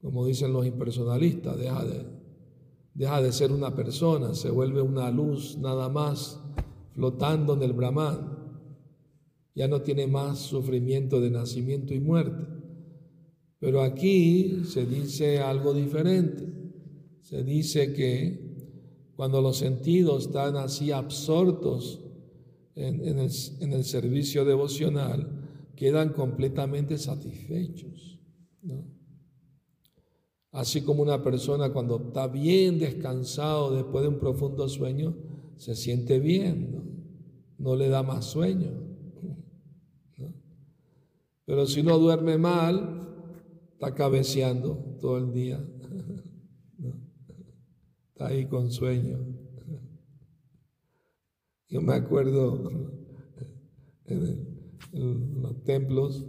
como 0.00 0.26
dicen 0.26 0.52
los 0.52 0.64
impersonalistas, 0.64 1.58
deja 1.58 1.84
de, 1.84 2.06
deja 2.94 3.20
de 3.20 3.32
ser 3.32 3.50
una 3.50 3.74
persona, 3.74 4.34
se 4.34 4.50
vuelve 4.50 4.80
una 4.80 5.10
luz 5.10 5.56
nada 5.58 5.88
más 5.88 6.40
flotando 6.92 7.54
en 7.54 7.62
el 7.62 7.72
Brahman. 7.72 8.38
Ya 9.56 9.68
no 9.68 9.82
tiene 9.82 10.06
más 10.06 10.38
sufrimiento 10.38 11.20
de 11.20 11.30
nacimiento 11.30 11.94
y 11.94 12.00
muerte. 12.00 12.46
Pero 13.58 13.82
aquí 13.82 14.62
se 14.64 14.84
dice 14.84 15.40
algo 15.40 15.72
diferente. 15.72 16.46
Se 17.22 17.42
dice 17.42 17.92
que 17.92 19.12
cuando 19.16 19.40
los 19.40 19.56
sentidos 19.56 20.26
están 20.26 20.56
así 20.56 20.92
absortos 20.92 22.03
en, 22.76 23.18
el, 23.18 23.84
servicio 23.84 24.44
devocional, 24.44 25.70
quedan 25.76 26.12
completamente 26.12 26.98
satisfechos. 26.98 28.18
Así 30.50 30.82
como 30.82 31.02
una 31.02 31.22
persona 31.22 31.72
cuando 31.72 32.00
está 32.06 32.28
bien 32.28 32.78
descansado 32.78 33.74
después 33.74 34.02
de 34.02 34.08
un 34.08 34.18
profundo 34.18 34.68
sueño, 34.68 35.16
se 35.56 35.74
siente 35.74 36.18
bien, 36.18 37.12
no, 37.58 37.76
le 37.76 37.88
da 37.88 38.02
más 38.02 38.24
sueño. 38.24 38.70
Pero 41.44 41.66
si 41.66 41.80
uno 41.80 41.98
duerme 41.98 42.38
mal, 42.38 43.04
está 43.72 43.94
cabeceando 43.94 44.96
todo 45.00 45.18
el 45.18 45.32
día. 45.32 45.64
Está 48.14 48.28
ahí 48.28 48.46
con 48.46 48.70
sueño. 48.70 49.43
Yo 51.74 51.82
me 51.82 51.94
acuerdo 51.94 52.70
en, 54.06 55.42
los 55.42 55.64
templos, 55.64 56.24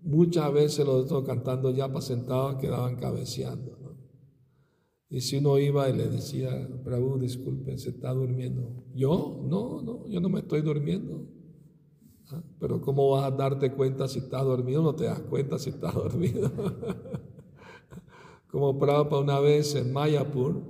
muchas 0.00 0.50
veces 0.50 0.86
los 0.86 1.02
estoy 1.02 1.24
cantando 1.24 1.70
ya 1.72 1.92
sentados 2.00 2.56
quedaban 2.56 2.96
cabeceando. 2.96 3.76
Y 5.10 5.20
si 5.20 5.36
uno 5.36 5.58
iba 5.58 5.90
y 5.90 5.92
le 5.94 6.08
decía, 6.08 6.70
Prabhu, 6.82 7.18
disculpe, 7.18 7.76
se 7.76 7.90
está 7.90 8.14
durmiendo. 8.14 8.82
¿Yo? 8.94 9.44
No, 9.46 9.82
no, 9.82 10.08
yo 10.08 10.22
no 10.22 10.30
me 10.30 10.40
estoy 10.40 10.62
durmiendo. 10.62 11.28
Ah, 12.30 12.42
pero 12.58 12.80
¿cómo 12.80 13.10
vas 13.10 13.30
a 13.30 13.36
darte 13.36 13.70
cuenta 13.72 14.08
si 14.08 14.20
estás 14.20 14.42
dormido? 14.42 14.82
No 14.82 14.94
te 14.94 15.04
das 15.04 15.20
cuenta 15.20 15.58
si 15.58 15.68
estás 15.68 15.92
dormido. 16.02 16.50
Como 18.50 18.78
Prabhupada 18.78 19.20
una 19.20 19.38
vez 19.38 19.74
en 19.74 19.92
Mayapur, 19.92 20.62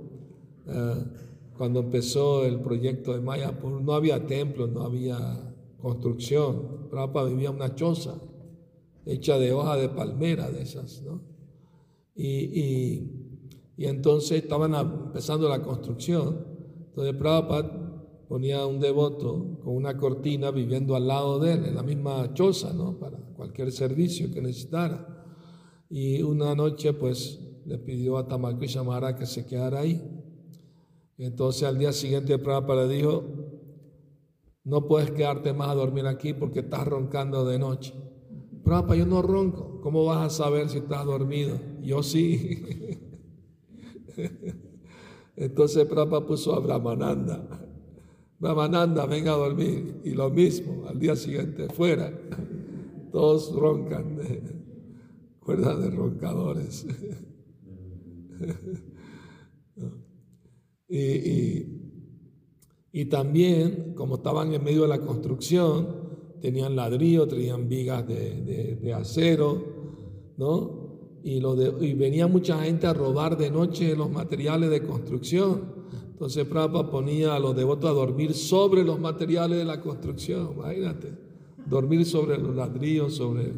ah, 0.67 1.05
cuando 1.57 1.79
empezó 1.81 2.45
el 2.45 2.59
proyecto 2.59 3.13
de 3.13 3.21
Mayapur, 3.21 3.81
no 3.81 3.93
había 3.93 4.25
templo, 4.25 4.67
no 4.67 4.81
había 4.81 5.17
construcción. 5.81 6.87
Prabhupada 6.89 7.29
vivía 7.29 7.51
una 7.51 7.75
choza 7.75 8.15
hecha 9.05 9.37
de 9.37 9.53
hoja 9.53 9.77
de 9.77 9.89
palmera 9.89 10.49
de 10.49 10.61
esas, 10.61 11.01
¿no? 11.01 11.21
y 12.15 13.27
Y 13.77 13.85
entonces 13.85 14.43
estaban 14.43 14.73
empezando 14.73 15.47
la 15.47 15.61
construcción. 15.61 16.45
Entonces 16.89 17.13
Prabhupada 17.15 17.87
ponía 18.27 18.65
un 18.65 18.79
devoto 18.79 19.59
con 19.63 19.75
una 19.75 19.95
cortina 19.97 20.49
viviendo 20.49 20.95
al 20.95 21.07
lado 21.07 21.39
de 21.39 21.53
él, 21.53 21.65
en 21.65 21.75
la 21.75 21.83
misma 21.83 22.33
choza, 22.33 22.73
¿no? 22.73 22.97
Para 22.97 23.19
cualquier 23.35 23.71
servicio 23.71 24.31
que 24.31 24.41
necesitara. 24.41 25.25
Y 25.89 26.23
una 26.23 26.55
noche, 26.55 26.93
pues, 26.93 27.39
le 27.65 27.77
pidió 27.77 28.17
a 28.17 28.27
Tamakrisha 28.27 28.83
Maharaj 28.83 29.19
que 29.19 29.25
se 29.27 29.45
quedara 29.45 29.81
ahí. 29.81 30.01
Entonces 31.17 31.63
al 31.63 31.79
día 31.79 31.91
siguiente 31.91 32.37
Prabhupada 32.37 32.85
le 32.85 32.95
dijo, 32.95 33.23
no 34.63 34.87
puedes 34.87 35.11
quedarte 35.11 35.53
más 35.53 35.69
a 35.69 35.75
dormir 35.75 36.05
aquí 36.05 36.33
porque 36.33 36.59
estás 36.59 36.87
roncando 36.87 37.45
de 37.45 37.57
noche. 37.57 37.93
Prabhupada, 38.63 38.97
yo 38.97 39.05
no 39.05 39.21
ronco. 39.21 39.79
¿Cómo 39.81 40.05
vas 40.05 40.25
a 40.25 40.29
saber 40.29 40.69
si 40.69 40.79
estás 40.79 41.05
dormido? 41.05 41.59
Yo 41.81 42.03
sí. 42.03 42.99
Entonces 45.35 45.85
Prabhupada 45.85 46.27
puso 46.27 46.53
a 46.53 46.59
Brahmananda. 46.59 47.63
Brahmananda, 48.39 49.07
venga 49.07 49.33
a 49.33 49.37
dormir. 49.37 50.01
Y 50.03 50.11
lo 50.11 50.29
mismo, 50.29 50.85
al 50.87 50.99
día 50.99 51.15
siguiente, 51.15 51.69
fuera. 51.69 52.13
Todos 53.11 53.55
roncan. 53.55 54.19
Cuerda 55.39 55.75
de 55.75 55.89
roncadores. 55.89 56.85
y, 60.89 61.65
y, 62.91 63.05
también, 63.05 63.93
como 63.95 64.15
estaban 64.15 64.53
en 64.53 64.63
medio 64.63 64.83
de 64.83 64.87
la 64.87 64.99
construcción, 64.99 66.07
tenían 66.41 66.75
ladrillo, 66.75 67.27
tenían 67.27 67.67
vigas 67.67 68.07
de, 68.07 68.77
de, 68.81 68.93
acero, 68.93 69.63
¿no? 70.37 70.87
Y, 71.23 71.39
lo 71.39 71.55
y 71.83 71.93
venía 71.93 72.27
mucha 72.27 72.63
gente 72.63 72.87
a 72.87 72.93
robar 72.93 73.37
de 73.37 73.51
noche 73.51 73.95
los 73.95 74.09
materiales 74.09 74.69
de 74.69 74.83
construcción. 74.83 75.75
Entonces 76.11 76.45
Prabhupada 76.45 76.89
ponía 76.89 77.35
a 77.35 77.39
los 77.39 77.55
devotos 77.55 77.89
a 77.89 77.93
dormir 77.93 78.33
sobre 78.33 78.83
los 78.83 78.99
materiales 78.99 79.57
de 79.57 79.65
la 79.65 79.81
construcción, 79.81 80.53
imagínate, 80.55 81.11
dormir 81.65 82.05
sobre 82.05 82.37
los 82.37 82.55
ladrillos, 82.55 83.13
sobre 83.13 83.51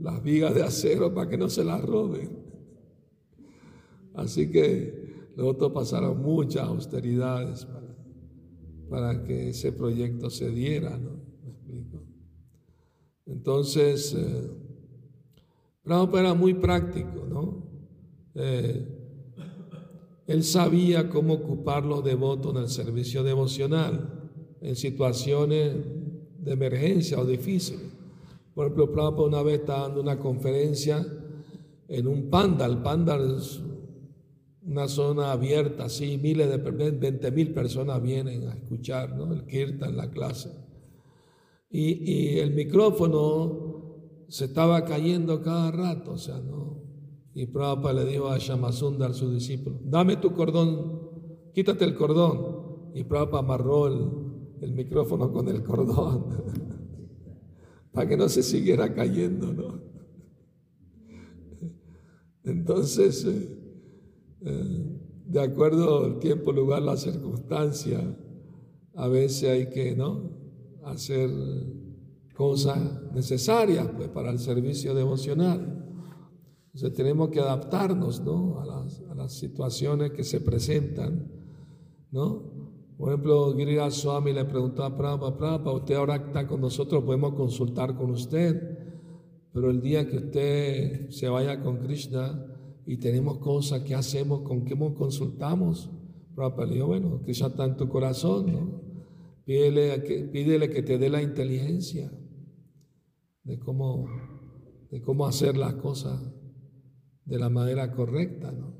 las 0.00 0.22
vigas 0.22 0.54
de 0.54 0.62
acero 0.62 1.12
para 1.14 1.28
que 1.28 1.36
no 1.36 1.48
se 1.48 1.62
las 1.62 1.82
roben. 1.82 2.40
Así 4.14 4.50
que 4.50 4.99
los 5.30 5.36
devotos 5.36 5.72
pasaron 5.72 6.20
muchas 6.22 6.66
austeridades 6.66 7.66
para, 8.88 9.22
que 9.22 9.50
ese 9.50 9.72
proyecto 9.72 10.30
se 10.30 10.50
diera, 10.50 10.98
¿no? 10.98 11.22
¿Me 11.44 11.50
explico? 11.50 12.02
Entonces, 13.26 14.14
eh, 14.14 14.50
era 15.84 16.34
muy 16.34 16.54
práctico, 16.54 17.24
¿no? 17.28 17.66
Eh, 18.34 18.86
él 20.26 20.44
sabía 20.44 21.08
cómo 21.08 21.34
ocupar 21.34 21.84
los 21.84 22.04
devotos 22.04 22.54
en 22.54 22.62
el 22.62 22.68
servicio 22.68 23.24
devocional 23.24 24.30
en 24.60 24.76
situaciones 24.76 25.74
de 26.38 26.52
emergencia 26.52 27.18
o 27.18 27.24
difíciles. 27.24 27.90
Por 28.54 28.66
ejemplo, 28.66 28.92
Prabhupada 28.92 29.28
una 29.28 29.42
vez 29.42 29.60
estaba 29.60 29.82
dando 29.82 30.00
una 30.00 30.18
conferencia 30.18 31.04
en 31.88 32.06
un 32.06 32.30
panda. 32.30 32.66
El 32.66 32.78
panda 32.78 33.16
es 33.16 33.60
una 34.70 34.86
zona 34.86 35.32
abierta, 35.32 35.86
así, 35.86 36.16
miles 36.16 36.48
de, 36.48 36.58
20 36.92 37.30
mil 37.32 37.52
personas 37.52 38.00
vienen 38.00 38.46
a 38.46 38.54
escuchar 38.54 39.16
¿no? 39.16 39.32
el 39.32 39.44
kirtan, 39.44 39.96
la 39.96 40.10
clase. 40.10 40.50
Y, 41.70 42.12
y, 42.12 42.38
el 42.38 42.54
micrófono 42.54 44.26
se 44.28 44.44
estaba 44.44 44.84
cayendo 44.84 45.42
cada 45.42 45.72
rato, 45.72 46.12
o 46.12 46.18
sea, 46.18 46.38
no, 46.38 46.80
y 47.34 47.46
Prabhupada 47.46 48.04
le 48.04 48.10
dijo 48.10 48.28
a 48.28 48.38
Shamasundar, 48.38 49.12
su 49.14 49.32
discípulo, 49.32 49.78
dame 49.82 50.16
tu 50.16 50.32
cordón, 50.34 51.50
quítate 51.52 51.84
el 51.84 51.94
cordón. 51.94 52.60
Y 52.94 53.04
Prabhupada 53.04 53.42
amarró 53.42 53.86
el, 53.86 54.72
micrófono 54.72 55.32
con 55.32 55.48
el 55.48 55.62
cordón 55.62 56.26
para 57.92 58.08
que 58.08 58.16
no 58.16 58.28
se 58.28 58.42
siguiera 58.42 58.92
cayendo, 58.94 59.52
¿no? 59.52 59.80
Entonces, 62.44 63.26
eh, 64.42 65.00
de 65.26 65.40
acuerdo 65.40 66.04
al 66.04 66.18
tiempo, 66.18 66.52
lugar, 66.52 66.82
la 66.82 66.96
circunstancia, 66.96 68.16
a 68.94 69.08
veces 69.08 69.50
hay 69.50 69.70
que, 69.70 69.94
¿no? 69.94 70.30
Hacer 70.84 71.30
cosas 72.34 72.78
necesarias 73.14 73.88
pues, 73.96 74.08
para 74.08 74.30
el 74.30 74.38
servicio 74.38 74.94
devocional. 74.94 75.80
Entonces 76.72 76.94
tenemos 76.94 77.28
que 77.28 77.40
adaptarnos 77.40 78.22
¿no? 78.22 78.60
a, 78.60 79.14
las, 79.14 79.34
situaciones 79.34 80.12
que 80.12 80.24
se 80.24 80.40
presentan. 80.40 81.30
¿no? 82.10 82.42
Por 82.96 83.10
ejemplo, 83.10 83.54
Giriraj 83.54 83.92
Swami 83.92 84.32
le 84.32 84.46
preguntó 84.46 84.84
a 84.84 84.96
Prabhupada, 84.96 85.36
Prabhupada, 85.36 85.76
usted 85.76 85.94
ahora 85.96 86.16
está 86.16 86.46
con 86.46 86.60
nosotros, 86.60 87.04
podemos 87.04 87.34
consultar 87.34 87.94
con 87.96 88.10
usted, 88.12 88.78
pero 89.52 89.70
el 89.70 89.80
día 89.80 90.08
que 90.08 90.16
usted 90.16 91.10
se 91.10 91.28
vaya 91.28 91.62
con 91.62 91.76
Krishna 91.76 92.46
y 92.86 92.96
tenemos 92.96 93.38
cosas 93.38 93.80
que 93.82 93.94
hacemos, 93.94 94.42
¿con 94.42 94.64
qué 94.64 94.76
consultamos? 94.94 95.90
Prabhupada 96.34 96.68
le 96.68 96.74
dijo, 96.74 96.86
bueno, 96.86 97.20
Krishna 97.22 97.48
está 97.48 97.64
en 97.64 97.76
tu 97.76 97.88
corazón, 97.88 98.52
¿no? 98.52 98.80
Pídele 99.44 100.02
que, 100.04 100.24
pídele 100.24 100.70
que 100.70 100.82
te 100.82 100.98
dé 100.98 101.10
la 101.10 101.22
inteligencia 101.22 102.12
de 103.42 103.58
cómo, 103.58 104.06
de 104.90 105.00
cómo 105.00 105.26
hacer 105.26 105.56
las 105.56 105.74
cosas 105.74 106.20
de 107.24 107.38
la 107.38 107.48
manera 107.48 107.92
correcta, 107.92 108.52
¿no? 108.52 108.74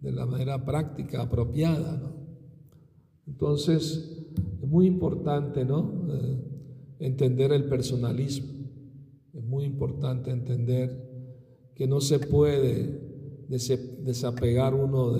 de 0.00 0.12
la 0.12 0.26
manera 0.26 0.64
práctica, 0.64 1.22
apropiada. 1.22 1.96
¿no? 1.96 2.14
Entonces, 3.26 4.26
es 4.62 4.68
muy 4.68 4.86
importante 4.86 5.64
¿no? 5.64 6.06
Eh, 6.10 6.44
entender 7.00 7.52
el 7.52 7.64
personalismo, 7.64 8.68
es 9.32 9.44
muy 9.44 9.64
importante 9.64 10.30
entender 10.30 11.09
que 11.80 11.86
no 11.86 12.02
se 12.02 12.18
puede 12.18 13.00
desapegar 13.48 14.74
uno 14.74 15.12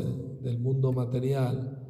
del 0.42 0.58
mundo 0.58 0.92
material. 0.92 1.82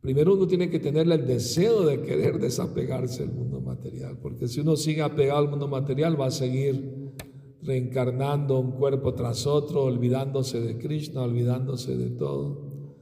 Primero 0.00 0.34
uno 0.34 0.46
tiene 0.46 0.70
que 0.70 0.78
tener 0.78 1.10
el 1.10 1.26
deseo 1.26 1.84
de 1.84 2.00
querer 2.02 2.38
desapegarse 2.38 3.24
del 3.24 3.34
mundo 3.34 3.60
material, 3.60 4.16
porque 4.22 4.46
si 4.46 4.60
uno 4.60 4.76
sigue 4.76 5.02
apegado 5.02 5.40
al 5.40 5.48
mundo 5.48 5.66
material 5.66 6.20
va 6.20 6.26
a 6.26 6.30
seguir 6.30 7.16
reencarnando 7.62 8.60
un 8.60 8.70
cuerpo 8.70 9.12
tras 9.14 9.44
otro, 9.44 9.82
olvidándose 9.82 10.60
de 10.60 10.78
Krishna, 10.78 11.22
olvidándose 11.22 11.96
de 11.96 12.10
todo. 12.10 12.92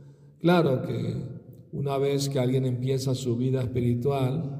Claro 0.40 0.80
que 0.87 1.16
una 1.72 1.98
vez 1.98 2.30
que 2.30 2.38
alguien 2.38 2.64
empieza 2.64 3.14
su 3.14 3.37
vida 3.37 3.61
espiritual, 3.61 4.58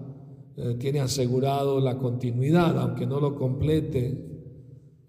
eh, 0.59 0.77
tiene 0.79 1.01
asegurado 1.01 1.81
la 1.81 1.97
continuidad, 1.97 2.79
aunque 2.79 3.07
no 3.07 3.19
lo 3.19 3.35
complete 3.35 4.32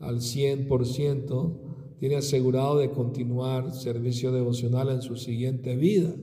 al 0.06 0.18
100%, 0.18 1.60
tiene 2.00 2.16
asegurado 2.18 2.78
de 2.78 2.92
continuar 2.92 3.72
servicio 3.72 4.32
devocional 4.32 4.90
en 4.90 5.02
su 5.02 5.16
siguiente 5.16 5.76
vida. 5.76 6.14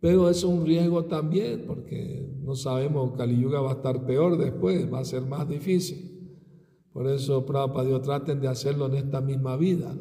Pero 0.00 0.28
es 0.28 0.44
un 0.44 0.66
riesgo 0.66 1.04
también, 1.04 1.64
porque 1.66 2.28
no 2.42 2.54
sabemos, 2.56 3.12
Kali 3.16 3.40
Yuga 3.40 3.60
va 3.60 3.70
a 3.70 3.74
estar 3.74 4.04
peor 4.04 4.36
después, 4.36 4.92
va 4.92 4.98
a 4.98 5.04
ser 5.04 5.22
más 5.22 5.48
difícil. 5.48 6.14
Por 6.92 7.06
eso 7.06 7.46
Prabhupada 7.46 7.88
Dios 7.88 8.02
traten 8.02 8.40
de 8.40 8.48
hacerlo 8.48 8.86
en 8.86 8.94
esta 8.96 9.20
misma 9.20 9.56
vida. 9.56 9.94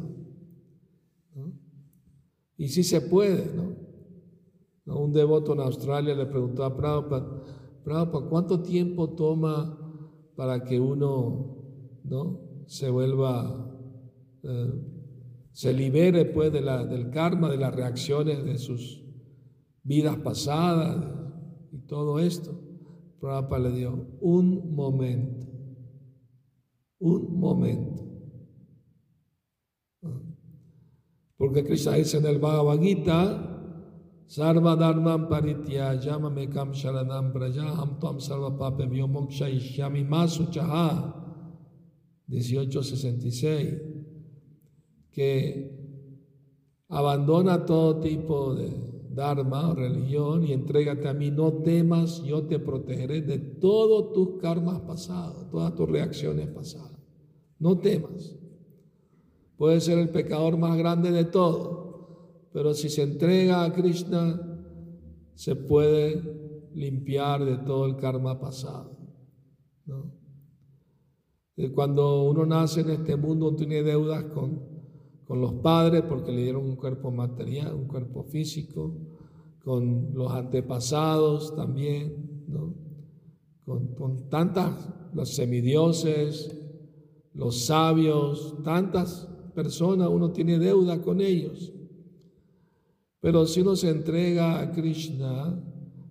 ¿no? 1.35 1.53
Y 2.57 2.67
si 2.69 2.83
se 2.83 3.01
puede, 3.01 3.51
¿no? 3.55 3.83
Un 4.85 5.13
devoto 5.13 5.53
en 5.53 5.61
Australia 5.61 6.13
le 6.13 6.25
preguntó 6.25 6.63
a 6.65 6.75
Prabhupada, 6.75 7.43
Prabhupada, 7.83 8.29
¿cuánto 8.29 8.61
tiempo 8.61 9.09
toma 9.11 9.79
para 10.35 10.63
que 10.63 10.79
uno 10.79 11.53
¿no? 12.03 12.52
Se 12.67 12.89
vuelva, 12.89 13.69
eh, 14.43 14.73
se 15.51 15.73
libere 15.73 16.25
pues 16.25 16.51
de 16.51 16.61
la, 16.61 16.85
del 16.85 17.09
karma, 17.09 17.49
de 17.49 17.57
las 17.57 17.73
reacciones 17.73 18.43
de 18.43 18.57
sus 18.57 19.03
vidas 19.83 20.17
pasadas 20.17 21.05
y 21.71 21.79
todo 21.87 22.19
esto? 22.19 22.59
Prabhupada 23.19 23.69
le 23.69 23.71
dio 23.71 24.17
un 24.19 24.75
momento 24.75 25.43
un 27.03 27.37
momento. 27.37 28.01
Porque 31.37 31.63
Krishna 31.63 31.93
dice 31.93 32.17
en 32.17 32.25
el 32.25 32.39
Bhagavad 32.39 32.79
Gita, 32.79 33.49
Sarva 34.25 34.75
Dharmam 34.77 35.27
Paritya 35.27 35.99
Yamamekam 35.99 36.73
Sharanam 36.73 37.33
Brajaham 37.33 37.99
Tuam 37.99 38.19
Sarva 38.21 38.57
Pape 38.57 38.87
Vyomoksha 38.87 39.49
Ishyami 39.49 40.07
Masu 40.07 40.45
Chaha 40.49 41.13
1866 42.33 43.81
que 45.11 45.83
abandona 46.89 47.65
todo 47.65 47.99
tipo 47.99 48.55
de 48.55 48.93
Dharma 49.13 49.69
o 49.69 49.75
religión 49.75 50.43
y 50.43 50.53
entrégate 50.53 51.07
a 51.07 51.13
mí, 51.13 51.29
no 51.29 51.53
temas, 51.61 52.23
yo 52.23 52.47
te 52.47 52.57
protegeré 52.57 53.21
de 53.21 53.37
todos 53.37 54.11
tus 54.11 54.41
karmas 54.41 54.79
pasados, 54.81 55.51
todas 55.51 55.75
tus 55.75 55.87
reacciones 55.87 56.47
pasadas. 56.47 56.97
No 57.59 57.77
temas. 57.77 58.35
Puede 59.55 59.79
ser 59.81 59.99
el 59.99 60.09
pecador 60.09 60.57
más 60.57 60.75
grande 60.77 61.11
de 61.11 61.25
todos, 61.25 61.81
Pero 62.51 62.73
si 62.73 62.89
se 62.89 63.01
entrega 63.01 63.63
a 63.63 63.73
Krishna, 63.73 64.39
se 65.33 65.55
puede 65.55 66.69
limpiar 66.73 67.45
de 67.45 67.57
todo 67.57 67.85
el 67.85 67.95
karma 67.95 68.39
pasado. 68.39 68.95
Cuando 71.73 72.23
uno 72.23 72.45
nace 72.45 72.81
en 72.81 72.89
este 72.89 73.15
mundo, 73.15 73.55
tiene 73.55 73.83
deudas 73.83 74.23
con, 74.25 74.61
con 75.23 75.39
los 75.39 75.53
padres 75.53 76.03
porque 76.07 76.31
le 76.31 76.43
dieron 76.43 76.65
un 76.65 76.75
cuerpo 76.75 77.11
material, 77.11 77.75
un 77.75 77.87
cuerpo 77.87 78.23
físico, 78.23 78.97
con 79.63 80.13
los 80.13 80.31
antepasados 80.31 81.55
también, 81.55 82.45
con, 83.65 83.93
con 83.95 84.29
tantas, 84.29 84.89
los 85.13 85.35
semidioses, 85.35 86.59
los 87.33 87.65
sabios, 87.65 88.57
tantas 88.63 89.27
personas, 89.53 90.09
uno 90.09 90.31
tiene 90.31 90.57
deuda 90.57 91.01
con 91.01 91.21
ellos. 91.21 91.71
Pero 93.19 93.45
si 93.45 93.61
uno 93.61 93.75
se 93.75 93.89
entrega 93.89 94.59
a 94.59 94.71
Krishna, 94.71 95.63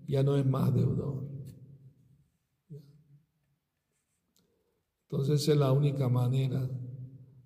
ya 0.06 0.22
no 0.22 0.36
es 0.36 0.46
más 0.46 0.72
deudor. 0.74 1.31
Entonces 5.12 5.46
es 5.46 5.56
la 5.58 5.72
única 5.72 6.08
manera 6.08 6.66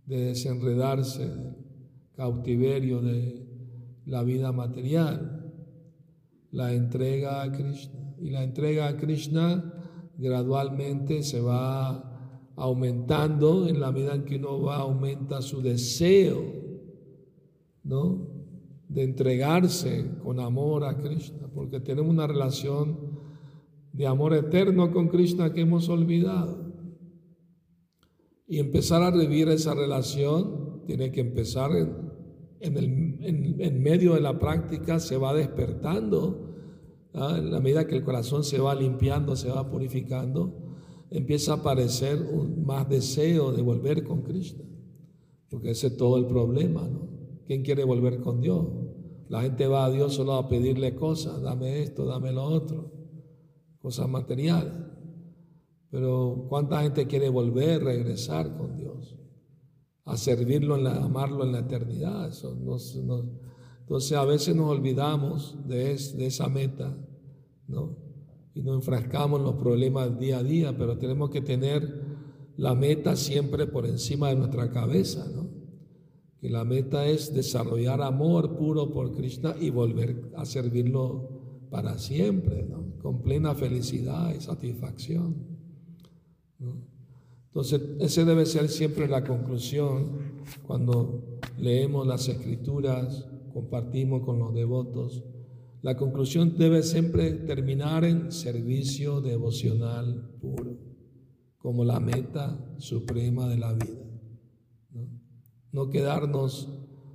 de 0.05 0.26
desenredarse 0.26 1.29
del 1.29 1.57
cautiverio 2.12 3.02
de 3.02 3.44
la 4.05 4.22
vida 4.22 4.52
material, 4.52 5.52
la 6.52 6.72
entrega 6.72 7.42
a 7.42 7.50
Krishna. 7.50 8.14
Y 8.20 8.31
la 8.31 8.44
entrega 8.44 8.87
a 8.87 8.96
Krishna 8.96 9.74
gradualmente 10.16 11.24
se 11.24 11.40
va 11.40 12.52
aumentando 12.55 13.66
en 13.66 13.81
la 13.81 13.90
medida 13.90 14.14
en 14.14 14.24
que 14.24 14.37
uno 14.37 14.62
va 14.62 14.76
aumenta 14.76 15.42
su 15.42 15.61
deseo, 15.61 16.44
¿no? 17.83 18.29
De 18.88 19.02
entregarse 19.02 20.18
con 20.22 20.38
amor 20.38 20.85
a 20.85 20.98
Krishna, 20.98 21.48
porque 21.52 21.81
tenemos 21.81 22.12
una 22.12 22.29
relación 22.29 22.96
de 23.92 24.07
amor 24.07 24.35
eterno 24.35 24.92
con 24.92 25.09
Krishna 25.09 25.52
que 25.52 25.62
hemos 25.62 25.88
olvidado. 25.88 26.65
Y 28.46 28.59
empezar 28.59 29.02
a 29.02 29.11
revivir 29.11 29.48
esa 29.48 29.74
relación 29.74 30.82
tiene 30.87 31.11
que 31.11 31.20
empezar 31.20 31.72
en, 32.61 33.59
en, 33.61 33.82
medio 33.82 34.14
de 34.14 34.20
la 34.20 34.38
práctica, 34.38 35.00
se 35.00 35.16
va 35.16 35.35
despertando. 35.35 36.54
¿ah? 37.14 37.37
En 37.38 37.50
la 37.50 37.61
medida 37.61 37.87
que 37.87 37.96
el 37.96 38.04
corazón 38.04 38.44
se 38.44 38.59
va 38.61 38.74
limpiando, 38.74 39.35
se 39.35 39.50
va 39.50 39.68
purificando, 39.68 40.54
empieza 41.11 41.52
a 41.52 41.56
aparecer 41.56 42.22
un 42.22 42.64
más 42.64 42.88
deseo 42.88 43.52
de 43.52 43.62
volver 43.62 44.04
con 44.04 44.22
Krishna. 44.22 44.64
Porque 45.50 45.70
ese 45.70 45.88
es 45.88 45.96
todo 45.96 46.16
el 46.16 46.26
problema, 46.26 46.88
¿no? 46.88 47.09
¿Quién 47.46 47.62
quiere 47.62 47.85
volver 47.85 48.20
con 48.20 48.40
Dios? 48.40 48.66
La 49.28 49.42
gente 49.42 49.66
va 49.66 49.85
a 49.85 49.90
Dios 49.90 50.14
solo 50.14 50.35
a 50.35 50.48
pedirle 50.48 50.94
cosas, 50.94 51.42
dame 51.42 51.82
esto, 51.82 52.04
dame 52.06 52.32
lo 52.32 52.44
otro, 52.44 52.92
cosas 53.80 54.09
materiales. 54.09 54.72
Pero 55.90 56.46
¿cuánta 56.49 56.83
gente 56.83 57.07
quiere 57.07 57.29
volver, 57.29 57.85
regresar 57.85 58.57
con 58.57 58.77
Dios? 58.77 59.16
A 60.05 60.16
servirlo, 60.16 60.77
en 60.77 60.87
amarlo 60.87 61.44
en 61.44 61.53
la 61.53 61.61
eternidad. 61.61 62.31
entonces 63.81 64.12
a 64.12 64.25
veces 64.25 64.55
nos 64.55 64.70
olvidamos 64.70 65.57
de, 65.66 65.96
de 65.96 66.27
esa 66.27 66.49
meta, 66.49 66.96
¿no? 67.66 67.96
Y 68.55 68.62
nos 68.62 68.77
enfrascamos 68.77 69.40
en 69.40 69.46
los 69.46 69.57
problemas 69.57 70.18
día 70.18 70.38
a 70.38 70.42
día, 70.42 70.77
pero 70.77 70.99
tenemos 70.99 71.31
que 71.31 71.42
tener 71.42 72.16
la 72.57 72.75
meta 72.75 73.14
siempre 73.16 73.66
por 73.66 73.87
encima 73.87 74.29
de 74.29 74.37
nuestra 74.37 74.70
cabeza, 74.70 75.27
¿no? 75.35 75.51
Que 76.40 76.51
la 76.51 76.64
meta 76.64 77.07
es 77.07 77.35
desarrollar 77.35 78.01
amor 78.03 78.57
puro 78.57 78.90
por 78.92 79.14
Krishna 79.14 79.55
y 79.61 79.70
volver 79.70 80.31
a 80.37 80.44
servirlo 80.44 81.68
para 81.70 81.99
siempre, 81.99 82.64
¿no? 82.64 82.96
Con 83.03 83.22
plena 83.22 83.55
felicidad 83.55 84.35
y 84.35 84.40
satisfacción. 84.40 85.56
Entonces, 86.59 87.81
ese 88.01 88.25
debe 88.25 88.47
ser 88.47 88.69
siempre 88.69 89.09
la 89.09 89.25
conclusión 89.25 90.42
cuando 90.66 91.38
leemos 91.59 92.07
las 92.07 92.29
escrituras, 92.29 93.27
compartimos 93.53 94.23
con 94.25 94.38
los 94.38 94.55
devotos. 94.55 95.25
La 95.83 95.97
conclusión 95.97 96.57
debe 96.59 96.83
siempre 96.83 97.33
terminar 97.33 98.05
en 98.05 98.31
servicio 98.33 99.21
devocional 99.21 100.37
puro, 100.40 100.77
como 101.59 101.85
la 101.85 102.01
meta 102.01 102.75
suprema 102.79 103.49
de 103.49 103.57
la 103.57 103.73
vida. 103.73 104.05
No, 104.90 105.09
no 105.73 105.90
quedarnos 105.90 106.69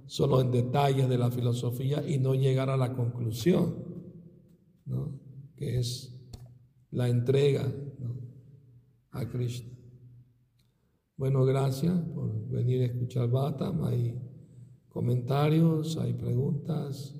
solo 0.07 0.41
en 0.41 0.51
detalles 0.51 1.07
de 1.07 1.17
la 1.17 1.31
filosofía 1.31 2.03
y 2.07 2.17
no 2.17 2.35
llegar 2.35 2.69
a 2.69 2.77
la 2.77 2.93
conclusión, 2.93 3.75
¿no? 4.85 5.19
que 5.55 5.79
es 5.79 6.19
la 6.89 7.07
entrega 7.07 7.71
a 9.11 9.25
Krishna. 9.27 9.69
Bueno, 11.17 11.45
gracias 11.45 11.99
por 12.15 12.47
venir 12.47 12.81
a 12.81 12.85
escuchar 12.85 13.29
Batam. 13.29 13.83
Hay 13.83 14.19
comentarios, 14.89 15.97
hay 15.97 16.13
preguntas. 16.13 17.15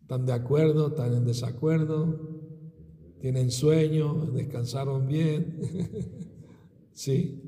¿Están 0.00 0.24
de 0.24 0.32
acuerdo? 0.32 0.88
¿Están 0.88 1.14
en 1.14 1.24
desacuerdo? 1.24 2.38
¿Tienen 3.20 3.50
sueño? 3.50 4.26
¿Descansaron 4.32 5.06
bien? 5.06 5.60
sí. 6.92 7.42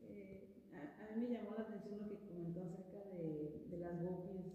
Eh, 0.00 0.72
a, 0.72 1.16
mí 1.16 1.26
me 1.26 1.34
llamó 1.34 1.54
la 1.54 1.62
atención 1.64 2.00
lo 2.00 2.08
que 2.08 2.26
comentó 2.26 2.60
acerca 2.62 3.10
de, 3.14 3.66
de 3.70 3.78
las 3.78 4.02
gopis 4.02 4.46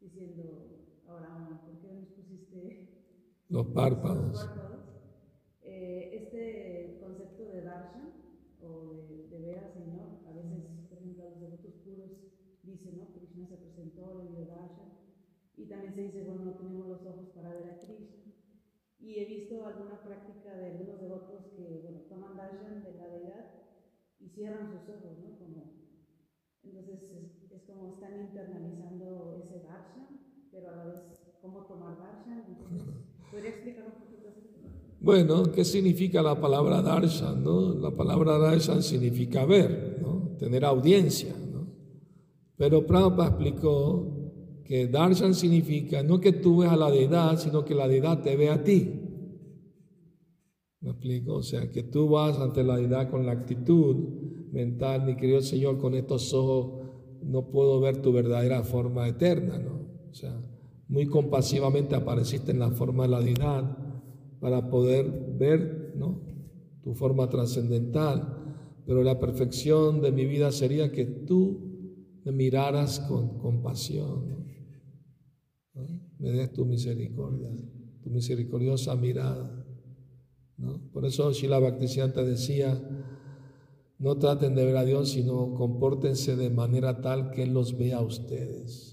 diciendo, 0.00 0.86
ahora, 1.08 1.60
¿por 1.66 1.80
qué 1.80 1.92
nos 1.92 2.06
pusiste 2.10 2.98
los 3.48 3.66
párpados. 3.68 4.48
Eh, 5.62 6.10
este 6.22 6.98
concepto 7.00 7.46
de 7.46 7.62
darshan 7.62 8.12
o 8.60 9.06
de, 9.08 9.40
ver 9.40 9.58
al 9.58 9.72
Señor, 9.72 10.20
a 10.26 10.32
veces, 10.32 10.64
por 10.88 10.98
ejemplo, 10.98 11.30
los 11.30 11.40
devotos 11.40 11.74
puros 11.84 12.10
dicen, 12.62 12.98
¿no? 12.98 13.06
Krishna 13.12 13.46
se 13.46 13.56
presentó, 13.56 14.22
le 14.22 14.30
dio 14.30 14.46
darshan, 14.46 14.92
y 15.56 15.66
también 15.66 15.94
se 15.94 16.02
dice, 16.02 16.22
bueno, 16.24 16.44
no 16.44 16.54
tenemos 16.56 16.86
los 16.86 17.06
ojos 17.06 17.28
para 17.34 17.54
ver 17.54 17.70
a 17.70 17.80
Krishna. 17.80 18.16
Y 18.98 19.20
he 19.20 19.24
visto 19.24 19.64
alguna 19.64 20.02
práctica 20.02 20.54
de 20.56 20.72
algunos 20.72 21.00
devotos 21.00 21.46
que, 21.56 21.80
bueno, 21.82 22.00
toman 22.08 22.36
darshan 22.36 22.82
de 22.82 22.94
la 22.94 23.06
deidad 23.06 23.46
y 24.18 24.28
cierran 24.28 24.68
sus 24.68 24.88
ojos, 24.88 25.18
¿no? 25.18 25.38
Como, 25.38 25.88
entonces 26.64 27.02
es, 27.02 27.52
es 27.52 27.62
como 27.62 27.94
están 27.94 28.20
internalizando 28.20 29.40
ese 29.42 29.60
darshan, 29.60 30.20
pero 30.50 30.70
a 30.70 30.76
la 30.76 30.84
vez 30.84 31.00
cómo 31.40 31.64
tomar 31.64 31.96
darshan. 31.98 32.44
Bueno, 35.00 35.52
¿qué 35.52 35.64
significa 35.64 36.22
la 36.22 36.40
palabra 36.40 36.82
darshan? 36.82 37.44
La 37.80 37.90
palabra 37.92 38.38
darshan 38.38 38.82
significa 38.82 39.44
ver, 39.44 40.00
tener 40.38 40.64
audiencia. 40.64 41.34
Pero 42.56 42.84
Prabhupada 42.86 43.28
explicó 43.28 44.18
que 44.64 44.88
darshan 44.88 45.34
significa 45.34 46.02
no 46.02 46.20
que 46.20 46.32
tú 46.32 46.58
veas 46.58 46.72
a 46.72 46.76
la 46.76 46.90
deidad, 46.90 47.38
sino 47.38 47.64
que 47.64 47.74
la 47.74 47.86
deidad 47.86 48.22
te 48.22 48.36
ve 48.36 48.50
a 48.50 48.64
ti. 48.64 49.00
¿Me 50.80 50.90
explico? 50.90 51.34
O 51.34 51.42
sea, 51.42 51.70
que 51.70 51.84
tú 51.84 52.08
vas 52.08 52.38
ante 52.38 52.64
la 52.64 52.76
deidad 52.76 53.10
con 53.10 53.24
la 53.24 53.32
actitud 53.32 53.96
mental, 54.50 55.04
mi 55.04 55.16
querido 55.16 55.40
Señor, 55.40 55.78
con 55.78 55.94
estos 55.94 56.34
ojos 56.34 56.86
no 57.22 57.50
puedo 57.50 57.80
ver 57.80 58.02
tu 58.02 58.12
verdadera 58.12 58.62
forma 58.62 59.08
eterna, 59.08 59.58
¿no? 59.58 59.88
O 60.10 60.14
sea, 60.14 60.40
muy 60.88 61.06
compasivamente 61.06 61.94
apareciste 61.94 62.50
en 62.50 62.58
la 62.58 62.70
forma 62.70 63.04
de 63.04 63.08
la 63.10 63.20
deidad 63.20 63.76
para 64.40 64.70
poder 64.70 65.36
ver 65.38 65.92
¿no? 65.96 66.22
tu 66.82 66.94
forma 66.94 67.28
trascendental. 67.28 68.34
Pero 68.86 69.02
la 69.02 69.20
perfección 69.20 70.00
de 70.00 70.12
mi 70.12 70.24
vida 70.24 70.50
sería 70.50 70.90
que 70.90 71.04
tú 71.04 72.20
me 72.24 72.32
miraras 72.32 73.00
con 73.00 73.38
compasión. 73.38 74.46
Me 76.18 76.30
des 76.30 76.52
tu 76.52 76.64
misericordia, 76.64 77.50
tu 78.02 78.10
misericordiosa 78.10 78.96
mirada. 78.96 79.66
Por 80.92 81.04
eso 81.04 81.30
Shila 81.32 81.60
Bhaktisiddhanta 81.60 82.24
decía, 82.24 82.82
no 83.98 84.16
traten 84.16 84.54
de 84.54 84.64
ver 84.64 84.76
a 84.76 84.84
Dios, 84.84 85.10
sino 85.10 85.54
compórtense 85.54 86.34
de 86.34 86.50
manera 86.50 87.00
tal 87.00 87.30
que 87.30 87.42
Él 87.42 87.52
los 87.52 87.76
vea 87.76 87.98
a 87.98 88.02
ustedes. 88.02 88.87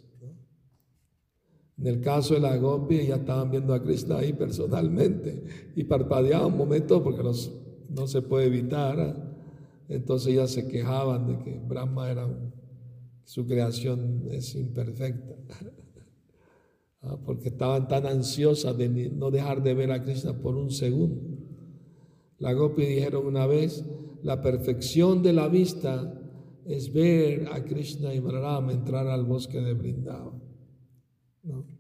En 1.86 1.94
el 1.94 2.02
caso 2.02 2.34
de 2.34 2.40
la 2.40 2.58
Gopi, 2.58 3.06
ya 3.06 3.18
estaban 3.18 3.52
viendo 3.52 3.72
a 3.72 3.84
Krishna 3.84 4.18
ahí 4.18 4.34
personalmente 4.34 5.44
y 5.76 5.84
parpadeaban 5.84 6.48
un 6.48 6.58
momento 6.58 7.04
porque 7.04 7.22
no 7.22 8.08
se 8.08 8.24
puede 8.24 8.48
evitar. 8.48 9.38
Entonces 9.88 10.34
ya 10.34 10.48
se 10.48 10.68
quejaban 10.68 11.28
de 11.28 11.44
que 11.44 11.60
Brahma 11.60 12.10
era 12.10 12.28
su 13.24 13.46
creación 13.46 14.24
es 14.32 14.56
imperfecta. 14.56 15.36
Ah, 17.08 17.20
porque 17.24 17.50
estaban 17.50 17.88
tan 17.88 18.08
ansiosas 18.08 18.76
de 18.76 18.90
no 19.12 19.30
dejar 19.30 19.62
de 19.62 19.76
ver 19.76 19.92
a 19.92 20.02
Krishna 20.02 20.42
por 20.42 20.56
un 20.56 20.72
segundo. 20.72 21.22
La 22.40 22.52
Gopi 22.54 22.84
dijeron 22.84 23.28
una 23.28 23.46
vez, 23.46 23.86
la 24.24 24.42
perfección 24.42 25.22
de 25.22 25.34
la 25.34 25.48
vista 25.48 26.20
es 26.66 26.92
ver 26.92 27.48
a 27.54 27.64
Krishna 27.64 28.12
y 28.12 28.20
Balaram 28.20 28.72
entrar 28.72 29.06
al 29.06 29.24
bosque 29.24 29.62
de 29.62 29.76
Brindavan. 29.76 30.42
¿no? 31.44 31.75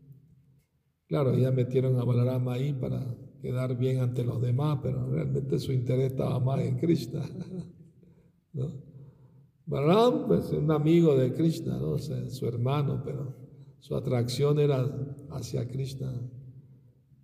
Claro, 1.07 1.37
ya 1.37 1.51
metieron 1.51 1.99
a 1.99 2.03
Balaram 2.03 2.47
ahí 2.49 2.73
para 2.73 3.15
quedar 3.41 3.77
bien 3.77 3.99
ante 3.99 4.23
los 4.23 4.41
demás, 4.41 4.79
pero 4.81 5.07
realmente 5.07 5.59
su 5.59 5.71
interés 5.71 6.11
estaba 6.11 6.39
más 6.39 6.61
en 6.61 6.77
Krishna. 6.77 7.23
¿no? 8.53 10.27
Pues, 10.27 10.45
es 10.45 10.51
un 10.53 10.71
amigo 10.71 11.15
de 11.15 11.33
Krishna, 11.33 11.77
¿no? 11.77 11.97
su 11.97 12.47
hermano, 12.47 13.01
pero 13.03 13.35
su 13.79 13.95
atracción 13.95 14.59
era 14.59 14.83
hacia 15.29 15.67
Krishna 15.67 16.11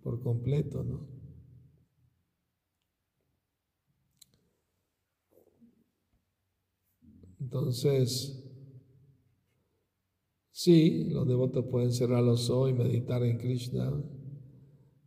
por 0.00 0.20
completo, 0.20 0.84
¿no? 0.84 1.08
Entonces, 7.40 8.41
sí, 10.62 11.04
los 11.10 11.26
devotos 11.26 11.64
pueden 11.64 11.92
cerrar 11.92 12.22
los 12.22 12.48
ojos 12.48 12.70
y 12.70 12.74
meditar 12.74 13.22
en 13.24 13.38
Krishna, 13.38 13.92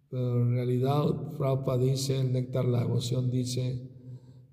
pero 0.10 0.42
en 0.42 0.54
realidad 0.54 1.38
Prabhupada 1.38 1.78
dice, 1.78 2.20
el 2.20 2.34
néctar 2.34 2.66
la 2.66 2.82
devoción 2.82 3.32
dice 3.32 3.90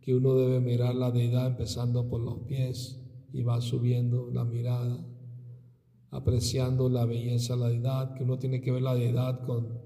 que 0.01 0.15
uno 0.15 0.35
debe 0.35 0.61
mirar 0.61 0.95
la 0.95 1.11
deidad 1.11 1.49
empezando 1.49 2.09
por 2.09 2.21
los 2.21 2.41
pies 2.47 3.01
y 3.33 3.43
va 3.43 3.61
subiendo 3.61 4.31
la 4.33 4.45
mirada, 4.45 5.05
apreciando 6.11 6.88
la 6.88 7.05
belleza 7.05 7.55
de 7.55 7.61
la 7.61 7.69
deidad, 7.69 8.15
que 8.15 8.23
uno 8.23 8.38
tiene 8.38 8.61
que 8.61 8.71
ver 8.71 8.83
la 8.83 8.95
deidad 8.95 9.45
con, 9.45 9.81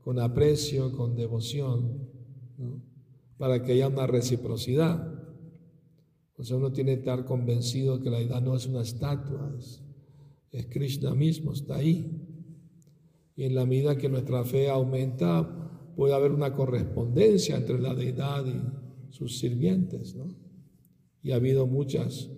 con 0.00 0.18
aprecio, 0.18 0.92
con 0.92 1.14
devoción, 1.14 2.08
para 3.36 3.62
que 3.62 3.72
haya 3.72 3.88
una 3.88 4.06
reciprocidad. 4.06 5.12
O 6.36 6.42
sea, 6.42 6.56
uno 6.56 6.72
tiene 6.72 6.94
que 6.94 7.00
estar 7.00 7.24
convencido 7.24 8.00
que 8.00 8.10
la 8.10 8.18
deidad 8.18 8.40
no 8.42 8.56
es 8.56 8.66
una 8.66 8.82
estatua, 8.82 9.54
es, 10.54 10.66
Krishna 10.66 11.14
mismo, 11.14 11.52
está 11.52 11.76
ahí. 11.76 12.20
Y 13.36 13.44
en 13.44 13.54
la 13.54 13.66
medida 13.66 13.96
que 13.96 14.08
nuestra 14.08 14.44
fe 14.44 14.68
aumenta, 14.68 15.92
puede 15.96 16.14
haber 16.14 16.32
una 16.32 16.52
correspondencia 16.52 17.56
entre 17.56 17.80
la 17.80 17.94
deidad 17.94 18.44
y 18.46 19.12
sus 19.12 19.38
sirvientes, 19.38 20.14
¿no? 20.14 20.34
Y 21.22 21.32
ha 21.32 21.36
habido 21.36 21.66
muchas 21.66 22.30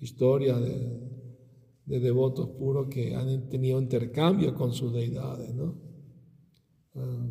historias 0.00 0.60
de, 0.60 1.06
de 1.86 2.00
devotos 2.00 2.48
puros 2.50 2.88
que 2.88 3.14
han 3.14 3.48
tenido 3.48 3.80
intercambio 3.80 4.54
con 4.54 4.72
sus 4.72 4.92
deidades, 4.92 5.54
¿no? 5.54 5.74
Ah, 6.94 7.26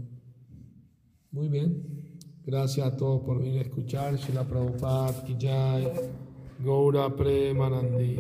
muy 1.32 1.50
bien. 1.50 2.06
Gracias 2.46 2.88
a 2.88 2.96
todos 2.96 3.22
por 3.24 3.40
venir 3.40 3.60
a 3.60 3.64
escuchar. 3.64 4.16
Shila 4.16 4.48
Prabhupada, 4.48 5.26
Kijay, 5.26 5.92
Gaura 6.64 7.14
Premanandi, 7.14 8.16